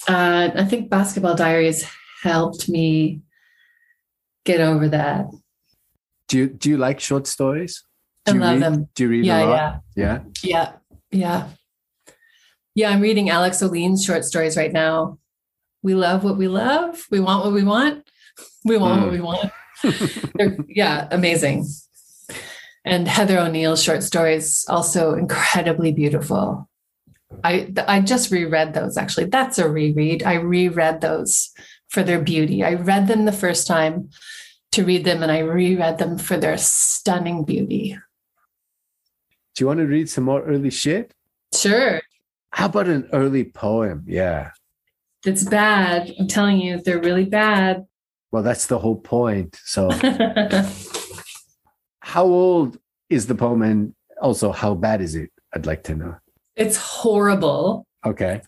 [0.07, 1.85] Uh, I think Basketball Diaries
[2.21, 3.21] helped me
[4.45, 5.25] get over that.
[6.27, 7.83] Do you do you like short stories?
[8.27, 8.61] I Do you love read?
[8.63, 8.89] them.
[8.95, 9.55] Do you read Yeah, a lot?
[9.55, 10.19] yeah, Yeah.
[10.43, 10.71] yeah,
[11.11, 11.47] yeah.
[12.79, 15.19] Yeah, I'm reading Alix Ohlin's short stories right now.
[15.83, 17.05] We love what we love.
[17.11, 18.07] We want what we want.
[18.63, 19.17] We want what Mm.
[19.17, 19.51] we want.
[20.35, 21.65] They're, yeah, amazing.
[22.85, 26.69] And Heather O'Neill's short stories also incredibly beautiful.
[27.43, 29.25] I I just reread those actually.
[29.25, 30.23] That's a reread.
[30.23, 31.51] I reread those
[31.89, 32.63] for their beauty.
[32.63, 34.09] I read them the first time
[34.71, 37.97] to read them and I reread them for their stunning beauty.
[39.55, 41.13] Do you want to read some more early shit?
[41.53, 41.99] Sure.
[42.51, 44.03] How about an early poem?
[44.07, 44.51] Yeah.
[45.25, 46.11] It's bad.
[46.19, 47.85] I'm telling you, they're really bad.
[48.31, 49.59] Well, that's the whole point.
[49.65, 49.89] So,
[52.01, 52.77] how old
[53.09, 55.31] is the poem and also how bad is it?
[55.53, 56.15] I'd like to know.
[56.55, 57.85] it's horrible.
[58.05, 58.41] Okay.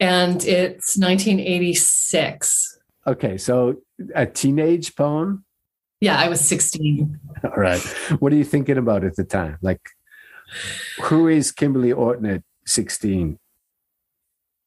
[0.00, 2.78] And it's 1986.
[3.06, 3.36] Okay.
[3.36, 3.76] So,
[4.14, 5.44] a teenage poem?
[6.00, 7.18] Yeah, I was 16.
[7.44, 7.80] All right.
[8.20, 9.58] What are you thinking about at the time?
[9.62, 9.80] Like,
[11.02, 13.38] who is Kimberley Orton at 16?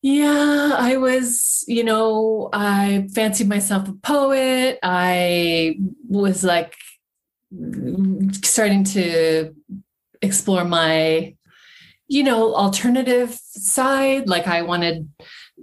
[0.03, 4.79] Yeah, I was, you know, I fancied myself a poet.
[4.81, 5.77] I
[6.09, 6.75] was like
[8.43, 9.53] starting to
[10.21, 11.35] explore my,
[12.07, 14.27] you know, alternative side.
[14.27, 15.07] Like I wanted,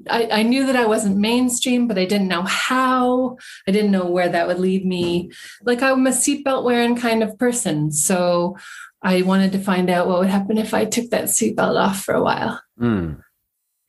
[0.08, 3.38] I, I knew that I wasn't mainstream, but I didn't know how.
[3.66, 5.32] I didn't know where that would lead me.
[5.62, 7.90] Like I'm a seatbelt wearing kind of person.
[7.90, 8.56] So
[9.02, 12.14] I wanted to find out what would happen if I took that seatbelt off for
[12.14, 12.60] a while.
[12.80, 13.20] Mm,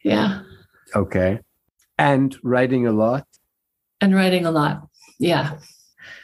[0.04, 0.42] Yeah.
[0.96, 1.40] okay.
[1.98, 3.26] And writing a lot.
[4.02, 4.88] and writing a lot.
[5.20, 5.58] Yeah.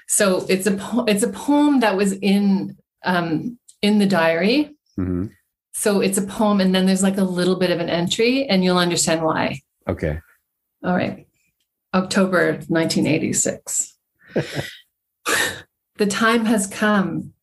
[0.07, 4.75] So it's a po- it's a poem that was in um, in the diary.
[4.95, 5.25] hmm
[5.73, 8.63] So it's a poem, and then there's like a little bit of an entry, and
[8.63, 9.59] you'll understand why.
[9.89, 10.19] Okay.
[10.85, 11.27] All right.
[11.93, 13.97] October 1986.
[15.97, 17.33] the time has come.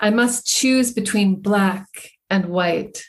[0.00, 1.86] I must choose between black
[2.30, 3.04] and white,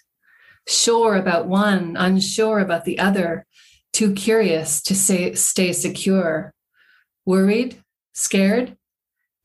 [0.67, 3.45] sure about one, unsure about the other,
[3.91, 6.53] too curious to say, stay secure,
[7.25, 7.81] worried,
[8.13, 8.77] scared,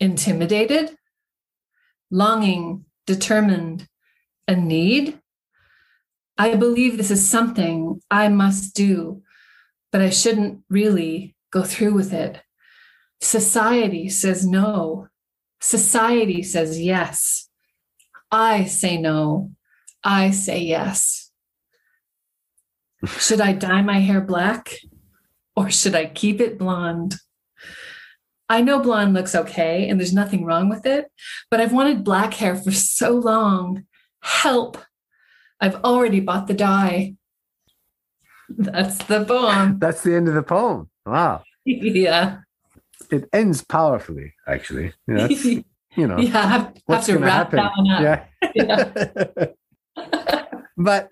[0.01, 0.97] intimidated,
[2.11, 3.87] longing, determined,
[4.47, 5.21] a need.
[6.37, 9.23] I believe this is something I must do,
[9.93, 12.41] but I shouldn't really go through with it.
[13.21, 15.08] Society says no.
[15.61, 17.49] Society says yes.
[18.31, 19.53] I say no.
[20.05, 21.31] I say yes.
[23.19, 24.75] Should I dye my hair black
[25.59, 27.17] or should I keep it blonde?
[28.49, 31.11] I know blonde looks okay and there's nothing wrong with it,
[31.51, 33.85] but I've wanted black hair for so long.
[34.23, 34.79] Help.
[35.61, 37.17] I've already bought the dye.
[38.49, 39.79] That's the poem.
[39.81, 40.89] That's the end of the poem.
[41.05, 41.43] Wow.
[41.65, 42.39] yeah.
[43.11, 44.93] It ends powerfully, actually.
[45.07, 47.59] You know, you know yeah, I have, have what's to going to wrap happen.
[47.59, 49.55] that one up.
[49.97, 50.05] Yeah.
[50.77, 51.11] but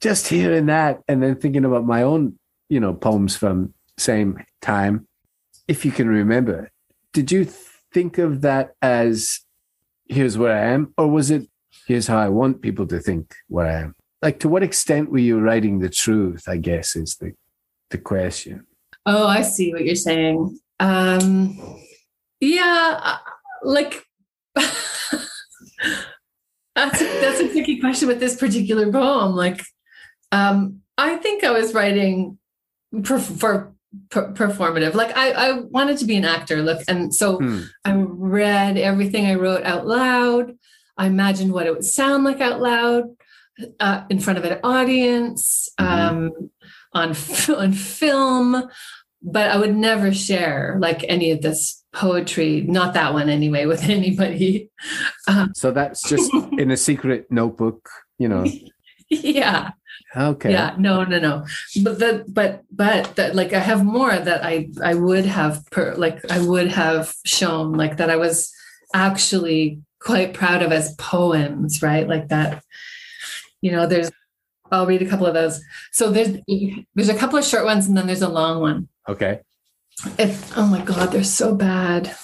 [0.00, 5.06] just hearing that and then thinking about my own, you know, poems from same time,
[5.68, 6.70] if you can remember,
[7.12, 7.46] did you
[7.92, 9.40] think of that as
[10.08, 11.48] here's where I am, or was it
[11.86, 13.94] here's how I want people to think where I am?
[14.20, 16.44] Like, to what extent were you writing the truth?
[16.48, 17.32] I guess is the
[17.90, 18.66] the question.
[19.04, 20.58] Oh, I see what you're saying.
[20.82, 21.58] Um,
[22.40, 23.18] yeah, uh,
[23.62, 24.02] like
[24.54, 25.10] that's
[27.00, 29.34] a, that's a tricky question with this particular poem.
[29.36, 29.60] Like,
[30.32, 32.38] um, I think I was writing
[33.04, 33.74] per, for
[34.10, 34.94] per, performative.
[34.94, 36.62] Like, I I wanted to be an actor.
[36.62, 37.60] Look, and so Hmm.
[37.84, 40.56] I read everything I wrote out loud.
[40.96, 43.04] I imagined what it would sound like out loud
[43.80, 45.86] uh, in front of an audience, Mhm.
[45.86, 46.50] um,
[46.92, 47.14] on
[47.56, 48.68] on film.
[49.22, 53.82] But I would never share like any of this poetry, not that one anyway, with
[53.88, 54.70] anybody.
[55.28, 58.44] Um, so that's just in a secret notebook, you know.
[59.08, 59.70] yeah,
[60.16, 60.50] Okay.
[60.52, 61.46] yeah, no, no, no.
[61.82, 65.94] But the but but that like I have more that I I would have per,
[65.94, 68.52] like I would have shown like that I was
[68.94, 72.06] actually quite proud of as poems, right?
[72.08, 72.62] Like that.
[73.60, 74.10] You know, there's.
[74.70, 75.62] I'll read a couple of those.
[75.92, 76.38] So there's
[76.94, 78.88] there's a couple of short ones and then there's a long one.
[79.08, 79.40] Okay.
[80.18, 82.14] It, oh my God, they're so bad.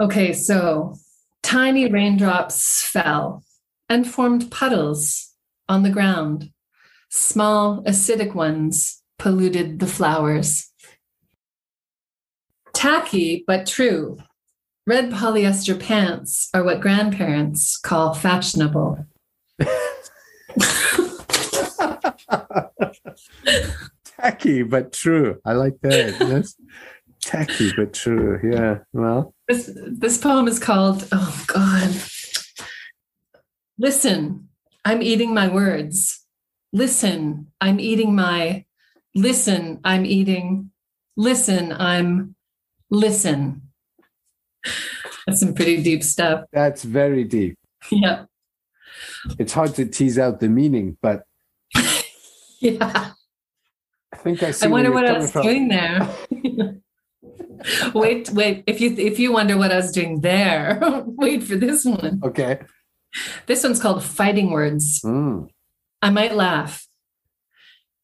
[0.00, 0.94] Okay, so
[1.42, 3.44] tiny raindrops fell
[3.88, 5.34] and formed puddles
[5.68, 6.50] on the ground.
[7.10, 10.70] Small acidic ones polluted the flowers.
[12.72, 14.18] Tacky, but true.
[14.86, 19.06] Red polyester pants are what grandparents call fashionable.
[24.20, 25.40] tacky but true.
[25.44, 26.16] I like that.
[26.20, 26.54] Yes.
[27.22, 28.40] tacky but true.
[28.42, 28.78] Yeah.
[28.92, 29.34] Well.
[29.48, 31.90] This this poem is called Oh God.
[33.78, 34.48] Listen,
[34.84, 36.26] I'm eating my words.
[36.72, 38.64] Listen, I'm eating my
[39.14, 40.70] listen, I'm eating.
[41.16, 42.34] Listen, I'm
[42.90, 43.62] listen.
[45.26, 46.44] That's some pretty deep stuff.
[46.52, 47.58] That's very deep.
[47.90, 48.24] Yeah.
[49.38, 51.24] It's hard to tease out the meaning, but
[52.60, 53.12] Yeah.
[54.20, 54.66] I think I see.
[54.66, 55.42] I wonder what I was from.
[55.42, 56.06] doing there.
[57.94, 58.64] wait, wait.
[58.66, 62.20] If you if you wonder what I was doing there, wait for this one.
[62.22, 62.60] Okay.
[63.46, 65.00] This one's called Fighting Words.
[65.00, 65.48] Mm.
[66.02, 66.86] I might laugh.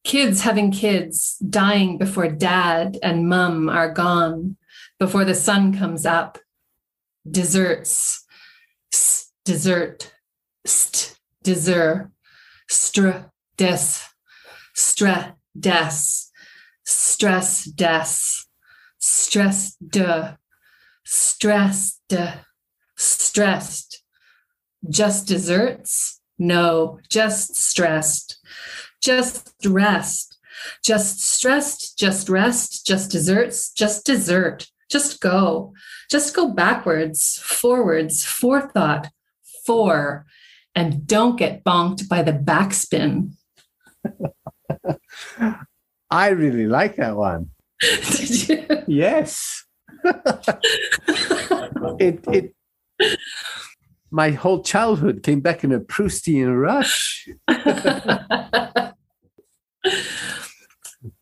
[0.04, 4.56] Kids having kids, dying before dad and mum are gone,
[4.98, 6.38] before the sun comes up.
[7.30, 8.24] Desserts,
[8.92, 10.12] s- dessert,
[10.64, 12.10] st, dessert,
[12.68, 13.10] str,
[13.56, 14.00] des,
[14.76, 16.30] stre, des,
[16.84, 18.46] stress, des,
[18.98, 20.36] stress, de,
[21.04, 22.34] stress, de,
[22.96, 24.02] stressed.
[24.88, 26.20] Just desserts?
[26.38, 28.38] No, just stressed.
[29.02, 30.36] Just rest.
[30.82, 35.72] just stressed, just rest, just desserts, just dessert, just go,
[36.10, 39.08] just go backwards, forwards, forethought,
[39.64, 40.26] four,
[40.74, 43.32] and don't get bonked by the backspin.
[46.10, 47.50] I really like that one.
[47.80, 48.66] Did you?
[48.86, 49.64] Yes.
[51.98, 52.54] it it
[54.10, 57.28] my whole childhood came back in a Proustian rush.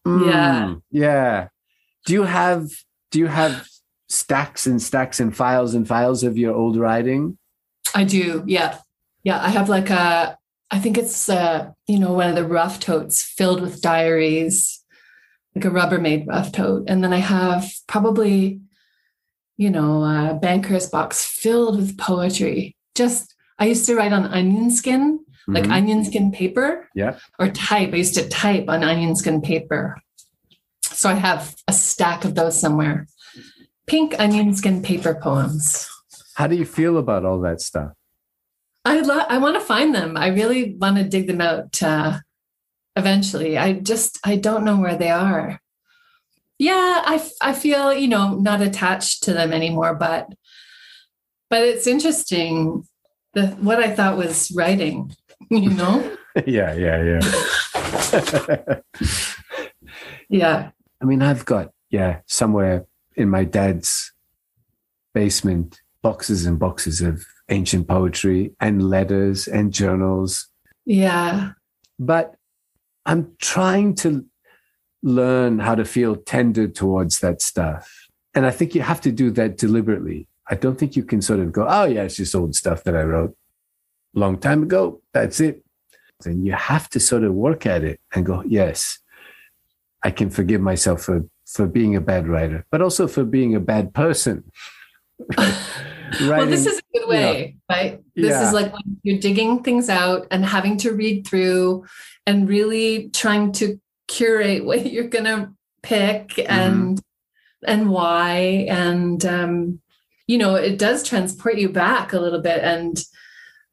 [0.07, 0.67] Yeah.
[0.67, 1.49] Mm, yeah.
[2.07, 2.71] Do you have
[3.11, 3.67] do you have
[4.09, 7.39] stacks and stacks and files and files of your old writing?
[7.95, 8.43] I do.
[8.47, 8.79] Yeah.
[9.23, 9.41] Yeah.
[9.43, 10.37] I have like a,
[10.71, 14.83] I think it's, uh, you know, one of the rough totes filled with diaries,
[15.55, 16.85] like a Rubbermaid rough tote.
[16.89, 18.61] And then I have probably,
[19.57, 22.77] you know, a banker's box filled with poetry.
[22.95, 25.73] Just, I used to write on onion skin, like Mhm.
[25.73, 27.19] onion skin paper Yeah.
[27.39, 27.93] or type.
[27.93, 29.97] I used to type on onion skin paper.
[30.83, 33.07] So I have a stack of those somewhere.
[33.87, 35.89] Pink onion skin paper poems.
[36.35, 37.93] How do you feel about all that stuff?
[38.85, 40.17] I lo- I want to find them.
[40.17, 42.21] I really want to dig them out uh,
[42.97, 43.57] eventually.
[43.57, 45.61] I just I don't know where they are.
[46.59, 50.29] Yeah, I f- I feel you know not attached to them anymore, but
[51.51, 52.87] but it's interesting
[53.33, 55.15] the what I thought was writing.
[55.51, 56.17] You know,
[56.47, 58.81] yeah, yeah, yeah.
[60.31, 60.71] yeah,
[61.03, 64.13] I mean, I've got, yeah, somewhere in my dad's
[65.13, 70.49] basement, boxes and boxes of ancient poetry and letters and journals.
[70.85, 71.53] yeah,
[71.99, 72.35] But
[73.07, 74.25] I'm trying to
[75.03, 78.09] learn how to feel tender towards that stuff.
[78.35, 80.27] And I think you have to do that deliberately.
[80.51, 82.97] I don't think you can sort of go, oh, yeah, it's just old stuff that
[82.97, 83.37] I wrote
[84.17, 85.01] a long time ago.
[85.13, 85.63] That's it.
[86.25, 88.99] And you have to sort of work at it and go, yes,
[90.03, 93.61] I can forgive myself for, for being a bad writer, but also for being a
[93.61, 94.45] bad person.
[95.37, 98.01] well, this is good way, right?
[98.15, 98.47] This Yeah.
[98.49, 101.85] is like when you're digging things out and having to read through
[102.27, 105.51] and really trying to curate what you're going to
[105.83, 106.51] pick Mm-hmm.
[106.51, 107.01] and
[107.67, 109.81] and why and um
[110.27, 113.03] you know it does transport you back a little bit and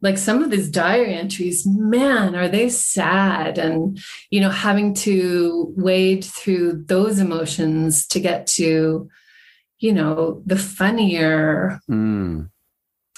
[0.01, 5.73] like some of these diary entries man are they sad and you know having to
[5.77, 9.09] wade through those emotions to get to
[9.79, 12.49] you know the funnier Mm,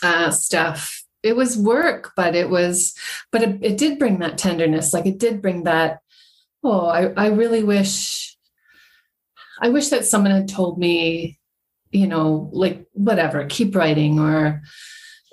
[0.03, 1.03] uh, stuff.
[1.23, 2.93] It was work, but it was,
[3.31, 4.93] but it, it did bring that tenderness.
[4.93, 5.99] Like it did bring that.
[6.63, 8.37] Oh, I, I really wish,
[9.61, 11.39] I wish that someone had told me,
[11.91, 14.61] you know, like whatever, keep writing or,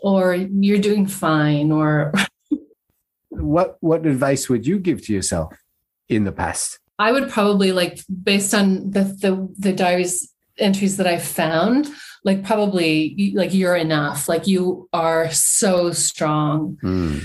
[0.02, 2.12] or you're doing fine or
[3.28, 5.56] what what advice would you give to yourself
[6.08, 6.78] in the past?
[6.98, 11.88] I would probably like based on the the the diaries entries that I found,
[12.24, 14.28] like probably like you're enough.
[14.28, 16.76] Like you are so strong.
[16.82, 17.24] Mm,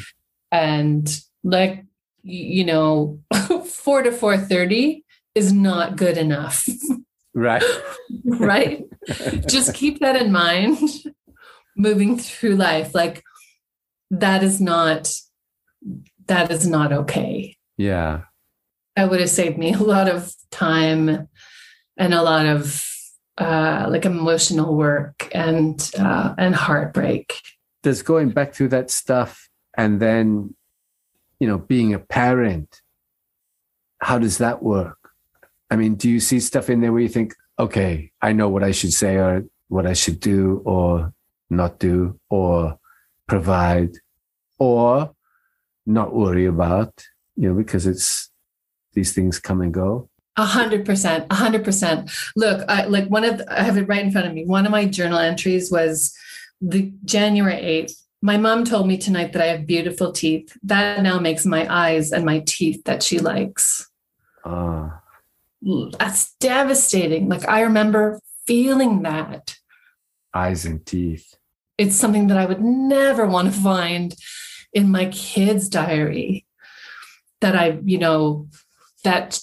[0.52, 1.84] and like
[2.24, 3.20] you know
[3.66, 5.04] 4 to 4:30
[5.36, 6.68] is not good enough
[7.36, 7.62] right.
[8.26, 8.84] right
[9.48, 10.80] just keep that in mind
[11.78, 13.22] moving through life like
[14.10, 15.12] that is not
[16.28, 18.22] that is not okay Yeah.
[18.96, 21.28] that would have saved me a lot of time
[21.98, 22.82] and a lot of
[23.38, 27.42] uh like emotional work and uh and heartbreak
[27.84, 30.56] Does going back through that stuff and then,
[31.40, 32.82] you know, being a parent,
[34.02, 34.98] how does that work?
[35.70, 38.64] I mean, do you see stuff in there where you think, okay, I know what
[38.64, 41.14] I should say or what I should do or
[41.50, 42.80] not do or
[43.28, 43.92] provide
[44.60, 45.14] or
[45.86, 47.06] not worry about,
[47.36, 48.30] you know, because it's
[48.94, 50.10] these things come and go?
[50.38, 52.12] A hundred percent, a hundred percent.
[52.36, 54.46] Look, I like one of the, I have it right in front of me.
[54.46, 56.14] One of my journal entries was
[56.60, 58.02] the January eighth.
[58.22, 60.58] My mom told me tonight that I have beautiful teeth.
[60.64, 63.90] That now makes my eyes and my teeth that she likes.
[64.44, 65.02] Ah,
[65.62, 67.30] That's devastating.
[67.30, 69.56] Like I remember feeling that.
[70.34, 71.36] eyes and teeth.
[71.78, 74.16] It's something that I would never want to find
[74.74, 76.46] in my kid's diary.
[77.42, 78.48] That I, you know,
[79.04, 79.40] that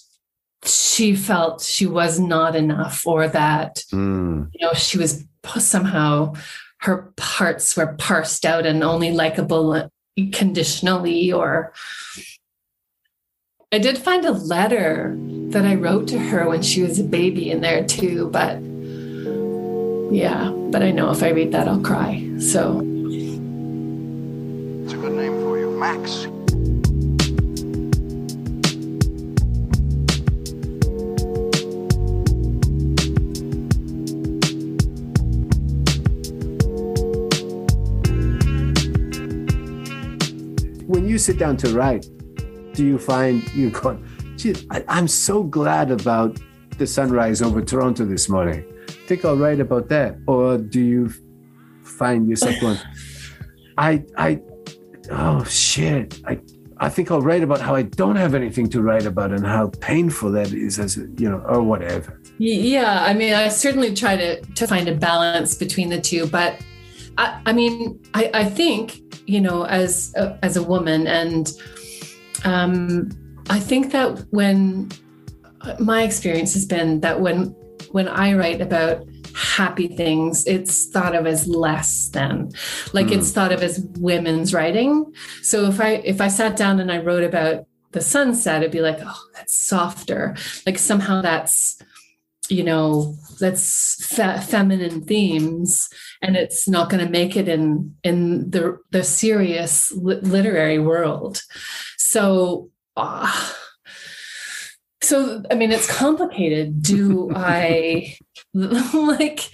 [0.65, 5.25] she felt she was not enough or that Mm, you know she was
[5.59, 6.35] somehow
[6.79, 9.91] her parts were parsed out and only likable
[10.33, 11.73] conditionally or
[13.73, 15.17] i did find a letter
[15.51, 18.61] that i wrote to her when she was a baby in there too but
[20.15, 22.81] yeah but i know if i read that i'll cry so.
[24.85, 26.27] It's a good name for you, Max.
[41.23, 42.07] Sit down to write,
[42.75, 44.03] do you find you go,
[44.37, 46.39] gee, I, I'm so glad about
[46.79, 48.65] the sunrise over Toronto this morning.
[49.07, 50.17] think I'll write about that.
[50.27, 51.13] Or do you
[51.85, 52.79] find yourself going,
[53.79, 54.41] I, I,
[55.11, 56.41] oh shit, I,
[56.79, 59.69] I think I'll write about how I don't have anything to write about and how
[59.81, 62.21] painful that is as a, you know, or whatever.
[62.39, 66.59] Yeah, I mean, I certainly try to to find a balance between the two, but
[67.19, 71.53] I, I mean, I, I think you know, as a, as a woman, and
[72.45, 73.11] um,
[73.51, 74.91] I think that when
[75.79, 77.55] my experience has been that when
[77.93, 82.51] when I write about happy things, it's thought of as less than,
[82.93, 83.17] like Mm.
[83.19, 85.13] it's thought of as women's writing.
[85.43, 88.81] So if I if I sat down and I wrote about the sunset, it'd be
[88.81, 90.35] like, oh, that's softer.
[90.67, 91.79] Like somehow that's
[92.49, 95.89] you know that's fe- feminine themes
[96.21, 101.43] and it's not going to make it in in the the serious li- literary world.
[101.99, 103.57] So ah,
[105.03, 106.83] so i mean it's complicated.
[106.83, 108.17] Do i
[108.55, 109.51] like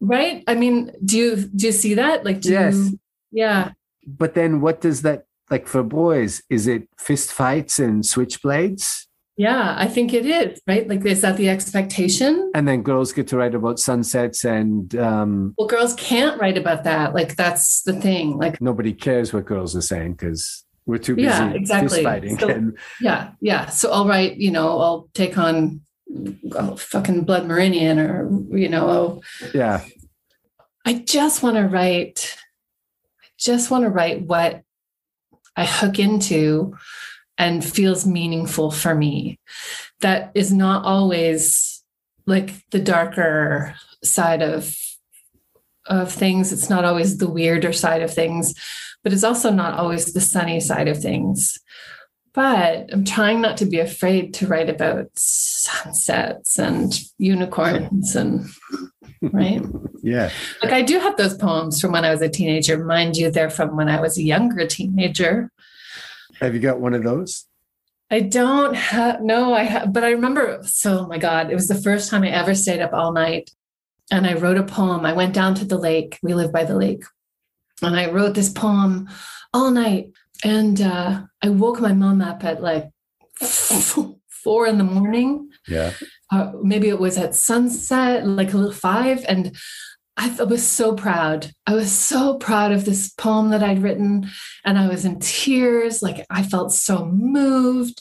[0.00, 0.42] right?
[0.46, 2.24] I mean do you do you see that?
[2.24, 2.74] Like do Yes.
[2.76, 2.98] you,
[3.32, 3.72] yeah.
[4.06, 9.06] But then what does that, like for boys, is it fist fights and switchblades?
[9.36, 13.28] Yeah i think it is right like is that the expectation And then girls get
[13.28, 17.94] to write about sunsets and um, well girls can't write about that like that's the
[17.94, 22.02] thing like nobody cares what girls are saying because we're too busy Yeah, exactly.
[22.02, 22.38] fighting.
[22.38, 23.66] So- and Yeah, yeah.
[23.66, 25.80] So I'll write, you know, I'll take on
[26.56, 29.22] oh, fucking Blood Meridian or, you know, oh,
[29.54, 29.84] yeah,
[30.84, 32.36] I just want to write,
[33.22, 34.62] I just want to write what
[35.56, 36.76] I hook into
[37.38, 39.38] and feels meaningful for me.
[40.00, 41.82] That is not always
[42.26, 43.74] like the darker
[44.04, 44.76] side of
[45.86, 46.52] of things.
[46.52, 48.54] It's not always the weirder side of things,
[49.02, 51.58] but it's also not always the sunny side of things.
[52.34, 58.46] But I'm trying not to be afraid to write about sunsets and unicorns and
[59.22, 59.62] right.
[60.02, 60.30] yeah.
[60.62, 62.82] Like I do have those poems from when I was a teenager.
[62.82, 65.50] Mind you, they're from when I was a younger teenager.
[66.42, 67.46] Have you got one of those?
[68.10, 70.60] I don't have no, I have, but I remember.
[70.64, 73.50] So, oh my God, it was the first time I ever stayed up all night,
[74.10, 75.06] and I wrote a poem.
[75.06, 76.18] I went down to the lake.
[76.20, 77.04] We live by the lake,
[77.80, 79.08] and I wrote this poem
[79.54, 80.10] all night.
[80.44, 82.90] And uh, I woke my mom up at like
[83.40, 85.48] four in the morning.
[85.68, 85.92] Yeah.
[86.32, 89.24] uh, maybe it was at sunset, like a little five.
[89.28, 89.56] And
[90.16, 91.50] I was so proud.
[91.66, 94.28] I was so proud of this poem that I'd written.
[94.64, 96.02] And I was in tears.
[96.02, 98.00] Like I felt so moved.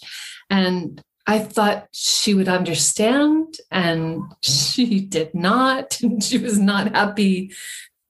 [0.49, 3.55] And I thought she would understand.
[3.71, 5.99] And she did not.
[6.03, 7.53] And she was not happy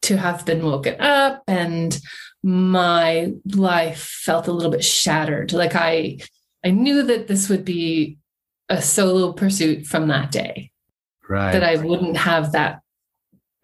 [0.03, 1.43] to have been woken up.
[1.47, 1.99] And
[2.43, 5.53] my life felt a little bit shattered.
[5.53, 6.17] Like I,
[6.65, 8.17] I knew that this would be
[8.67, 10.71] a solo pursuit from that day
[11.29, 11.51] Right.
[11.51, 12.80] that I wouldn't have that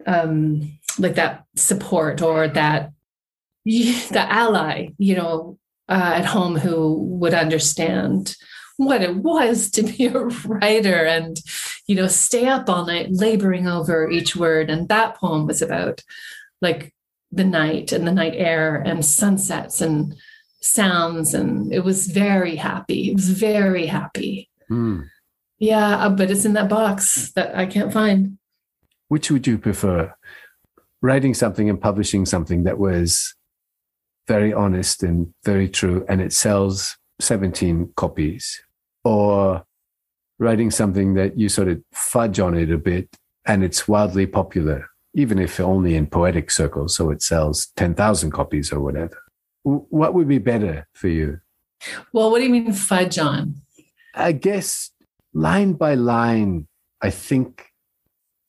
[0.06, 2.92] um like that support or that
[3.64, 8.36] the ally you know uh, at home who would understand
[8.76, 11.40] what it was to be a writer and
[11.86, 16.02] you know stay up all night laboring over each word and that poem was about
[16.60, 16.94] like
[17.32, 20.14] the night and the night air and sunsets and
[20.60, 25.00] sounds and it was very happy it was very happy Hmm.
[25.58, 28.38] yeah, uh, but it's in that box that I can't find.
[29.08, 30.14] Which would you prefer?
[31.00, 33.34] Writing something and publishing something that was
[34.26, 38.62] very honest and very true and it sells 17 copies,
[39.02, 39.64] or
[40.38, 43.08] writing something that you sort of fudge on it a bit
[43.46, 48.72] and it's wildly popular, even if only in poetic circles, so it sells 10,000 copies
[48.72, 49.18] or whatever.
[49.64, 51.40] What would be better for you?
[52.12, 53.54] Well, what do you mean fudge on?
[54.14, 54.90] I guess
[55.32, 56.68] line by line,
[57.00, 57.67] I think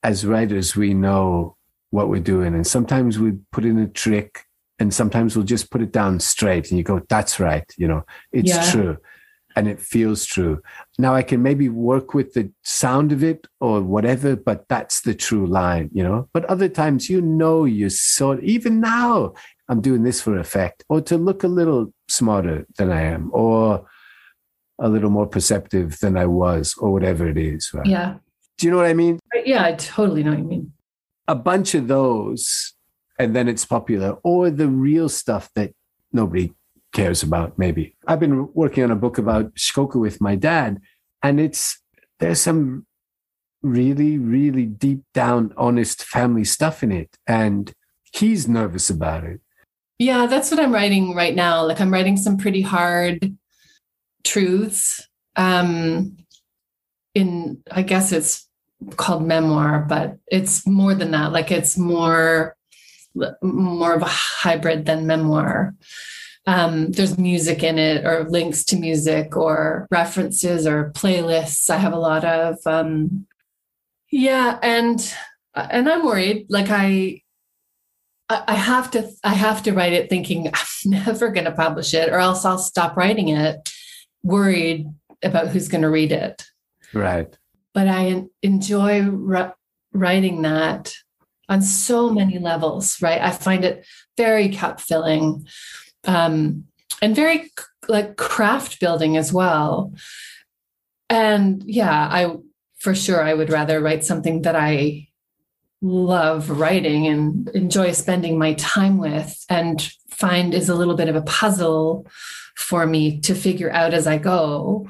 [0.03, 1.55] as writers, we know
[1.91, 2.53] what we're doing.
[2.53, 4.45] And sometimes we put in a trick
[4.79, 7.65] and sometimes we'll just put it down straight and you go, that's right.
[7.77, 8.71] You know, it's Yeah.
[8.71, 8.97] true.
[9.55, 10.61] And it feels true.
[10.97, 15.13] Now I can maybe work with the sound of it or whatever, but that's the
[15.15, 16.29] true line, you know.
[16.33, 19.33] But other times, you know, you sort even now,
[19.67, 23.85] I'm doing this for effect or to look a little smarter than I am or
[24.79, 27.71] a little more perceptive than I was or whatever it is.
[27.73, 27.85] Right?
[27.85, 28.15] Yeah.
[28.59, 29.19] Do you know what I mean?
[29.45, 30.73] Yeah, I totally know what you mean.
[31.29, 32.73] A bunch of those
[33.17, 35.71] and then it's popular or the real stuff that
[36.11, 36.51] nobody
[36.91, 37.95] cares about maybe.
[38.05, 40.81] I've been working on a book about Shikoku with my dad
[41.23, 41.79] and it's
[42.19, 42.85] there's some
[43.61, 47.71] really really deep down honest family stuff in it and
[48.11, 49.39] he's nervous about it.
[49.99, 51.65] Yeah, that's what I'm writing right now.
[51.65, 53.37] Like I'm writing some pretty hard
[54.25, 55.07] truths.
[55.37, 56.17] Um
[57.15, 58.48] in I guess it's
[58.95, 61.31] called memoir, but it's more than that.
[61.31, 62.55] Like it's more
[63.41, 65.75] more of a hybrid than memoir.
[66.45, 71.69] Um, there's music in it, or links to music, or references, or playlists.
[71.69, 73.27] I have a lot of, um,
[74.11, 75.13] yeah, and
[75.53, 76.47] and I'm worried.
[76.49, 77.21] Like I,
[78.29, 82.09] I have to, I have to write it thinking I'm never going to publish it,
[82.09, 83.69] or else I'll stop writing it,
[84.23, 84.87] worried
[85.21, 86.45] about who's going to read it.
[86.93, 87.37] Right.
[87.79, 89.09] But I enjoy
[89.93, 90.93] writing that
[91.47, 93.21] on so many levels, right?
[93.21, 93.85] I find it
[94.17, 95.47] very cup filling
[96.03, 96.65] um,
[97.01, 97.49] and very
[97.87, 99.93] like craft building as well.
[101.09, 102.35] And yeah, I
[102.79, 105.07] for sure I would rather write something that I
[105.81, 111.15] love writing and enjoy spending my time with and find is a little bit of
[111.15, 112.07] a puzzle
[112.57, 114.89] for me to figure out as I go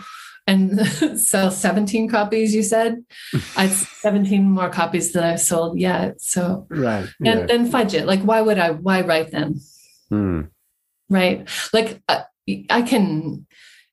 [0.49, 0.87] and
[1.19, 3.03] sell 17 copies you said?
[3.55, 6.65] I 17 more copies that i've sold yet so.
[6.69, 9.61] Right and then fudge it like why would i why write them?
[10.09, 10.41] Hmm.
[11.09, 12.23] right like uh,
[12.69, 13.45] i can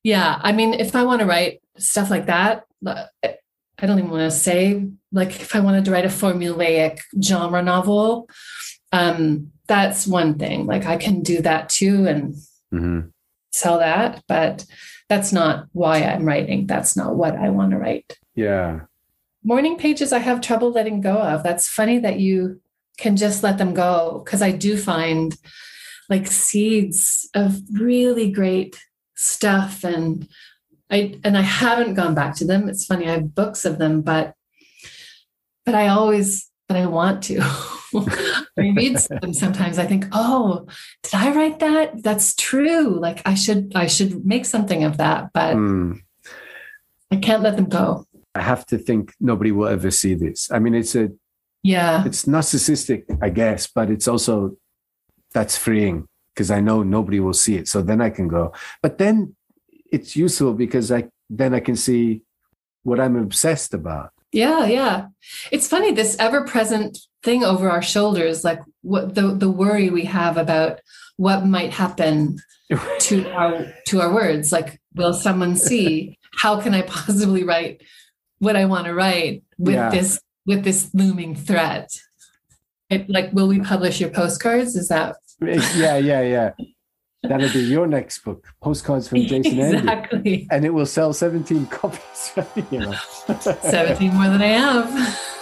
[0.02, 4.10] yeah i mean if i want to write stuff like that uh, i don't even
[4.10, 8.30] want to say like if i wanted to write a formulaic genre novel
[8.92, 12.36] um that's one thing like i can do that too and
[12.70, 13.00] hmm
[13.52, 14.64] sell that but
[15.08, 16.66] that's not why I'm writing.
[16.66, 18.18] That's not what I want to write.
[18.34, 18.80] Yeah.
[19.44, 21.42] Morning pages, I have trouble letting go of.
[21.42, 22.60] That's funny that you
[22.98, 25.36] can just let them go because I do find
[26.08, 28.76] like seeds of really great
[29.14, 30.28] stuff and
[30.90, 32.68] I and I haven't gone back to them.
[32.68, 34.34] It's funny, I have books of them, but
[35.64, 37.38] but I always but I want to.
[38.58, 39.78] I read them sometimes.
[39.78, 40.66] I think, oh,
[41.02, 42.02] did I write that?
[42.02, 42.98] That's true.
[42.98, 46.00] Like I should, I should make something of that, but Mm.
[47.10, 48.04] I can't let them go.
[48.34, 50.50] I have to think nobody will ever see this.
[50.50, 51.10] I mean, it's a
[51.62, 54.56] Yeah, it's narcissistic, I guess, but it's also
[55.32, 57.68] that's freeing because I know nobody will see it.
[57.68, 58.52] So then I can go.
[58.82, 59.36] But then
[59.92, 62.22] it's useful because I then I can see
[62.82, 64.10] what I'm obsessed about.
[64.36, 65.06] Yeah, yeah.
[65.50, 70.36] It's funny this ever-present thing over our shoulders, like what the the worry we have
[70.36, 70.80] about
[71.16, 72.38] what might happen
[73.00, 74.52] to our to our words.
[74.52, 76.18] Like, will someone see?
[76.42, 77.82] How can I possibly write
[78.38, 79.90] what I want to write with Yeah.
[79.90, 81.88] this with this looming threat?
[82.90, 84.76] It, like, will we publish your postcards?
[84.76, 86.50] Is that yeah, yeah, yeah.
[87.22, 91.66] That'll be your next book, postcards from Jason Andy, exactly and it will sell 17
[91.66, 92.32] copies.
[92.70, 92.94] you know.
[93.40, 95.35] 17 more than I have?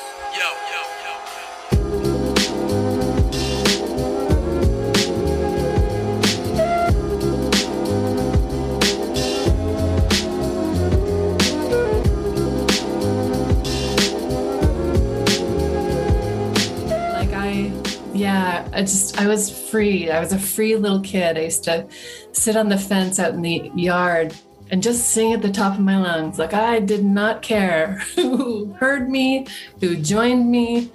[18.24, 20.10] Yeah, I just I was free.
[20.10, 21.36] I was a free little kid.
[21.36, 21.86] I used to
[22.32, 24.34] sit on the fence out in the yard
[24.70, 26.38] and just sing at the top of my lungs.
[26.38, 29.46] Like I did not care who heard me,
[29.80, 30.90] who joined me.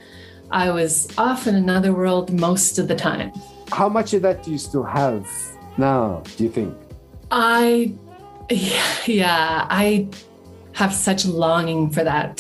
[0.50, 3.32] I was off in another world most of the time.
[3.72, 5.30] How much of that do you still have
[5.78, 6.24] now?
[6.36, 6.76] Do you think?
[7.30, 7.94] I,
[9.06, 10.08] yeah, I
[10.74, 12.40] have such longing for that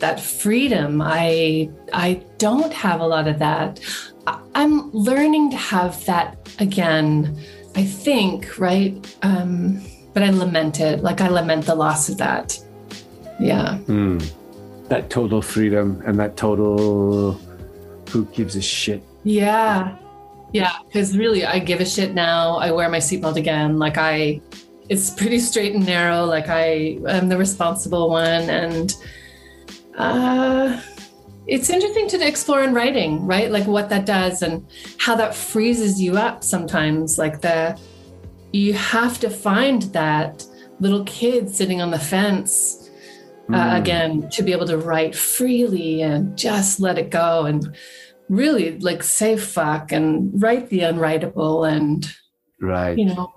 [0.00, 1.00] that freedom.
[1.02, 3.80] I I don't have a lot of that.
[4.54, 7.38] I'm learning to have that again.
[7.76, 8.92] I think right,
[9.22, 9.80] um,
[10.12, 11.02] but I lament it.
[11.02, 12.58] Like I lament the loss of that.
[13.38, 14.18] Yeah, Hmm.
[14.88, 17.38] That total freedom and that total
[18.10, 19.02] who gives a shit.
[19.22, 19.96] yeah,
[20.52, 20.72] yeah.
[20.86, 22.56] Because really, I give a shit now.
[22.56, 23.78] I wear my seatbelt again.
[23.78, 24.40] Like I,
[24.88, 26.24] it's pretty straight and narrow.
[26.24, 28.92] Like I am the responsible one, and
[29.96, 30.80] uh,
[31.46, 33.50] it's interesting to explore in writing, right?
[33.50, 34.66] Like what that does and
[34.98, 37.18] how that freezes you up sometimes.
[37.18, 37.78] Like the
[38.52, 40.44] you have to find that
[40.80, 42.90] little kid sitting on the fence
[43.48, 43.78] uh, Mm.
[43.80, 47.74] again to be able to write freely and just let it go and
[48.28, 52.12] really like say fuck and write the unwritable and
[52.60, 52.96] Right.
[52.96, 53.32] you know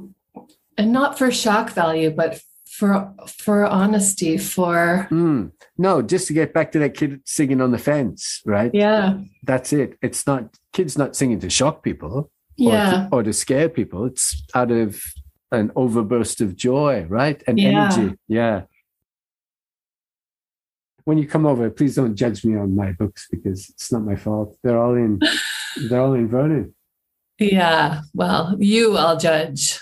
[0.78, 5.51] and not for shock value but for for honesty for Mm.
[5.78, 8.71] No, just to get back to that kid singing on the fence, right?
[8.74, 9.97] yeah That's it.
[10.01, 12.30] It's not kids not singing to shock people or,
[12.74, 14.05] yeah to, or to scare people.
[14.05, 15.01] It's out of
[15.51, 17.41] an overburst of joy, right?
[17.47, 17.69] And Yeah.
[17.69, 18.17] energy.
[18.28, 18.63] Yeah.
[21.05, 24.15] When you come over, please don't judge me on my books because it's not my
[24.15, 24.55] fault.
[24.63, 25.19] They're all in
[25.89, 26.76] they're all in Vernon.
[27.39, 28.01] Yeah.
[28.13, 29.80] Well, you I'll judge.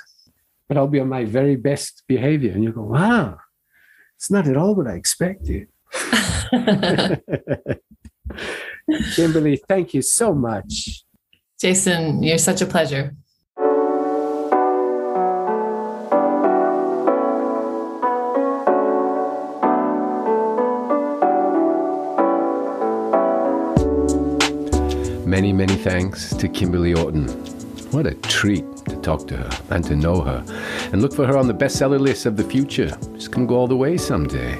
[0.67, 2.51] But I'll be on my very best behavior.
[2.53, 3.37] And you go, wow,
[4.15, 5.67] it's not at all what I expected.
[9.15, 11.03] Kimberley, thank you so much.
[11.59, 13.15] Jason, you're such a pleasure.
[25.25, 27.27] Many, many thanks to Kimberley Orton.
[27.91, 30.43] What a treat to talk to her and to know her.
[30.91, 32.97] And look for her on the bestseller list of the future.
[33.15, 34.59] She's going to go all the way someday.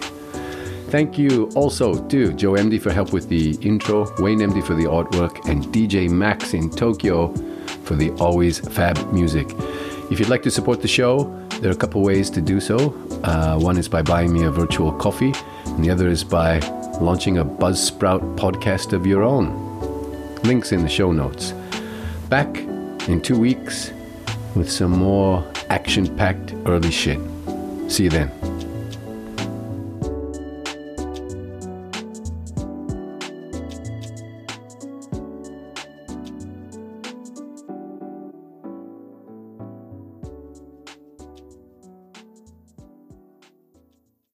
[0.92, 4.84] Thank you also to Joe MD for help with the intro, Wayne MD for the
[4.84, 7.34] artwork, and DJ Max in Tokyo
[7.86, 9.48] for the always fab music.
[10.12, 12.94] If you'd like to support the show, there are a couple ways to do so.
[13.24, 15.34] Uh, one is by buying me a virtual coffee,
[15.64, 16.60] and the other is by
[17.00, 19.48] launching a Buzzsprout podcast of your own.
[20.44, 21.54] Links in the show notes.
[22.28, 22.58] Back
[23.08, 23.94] in two weeks
[24.58, 27.22] with some more action packed early shit.
[27.88, 28.41] See you then.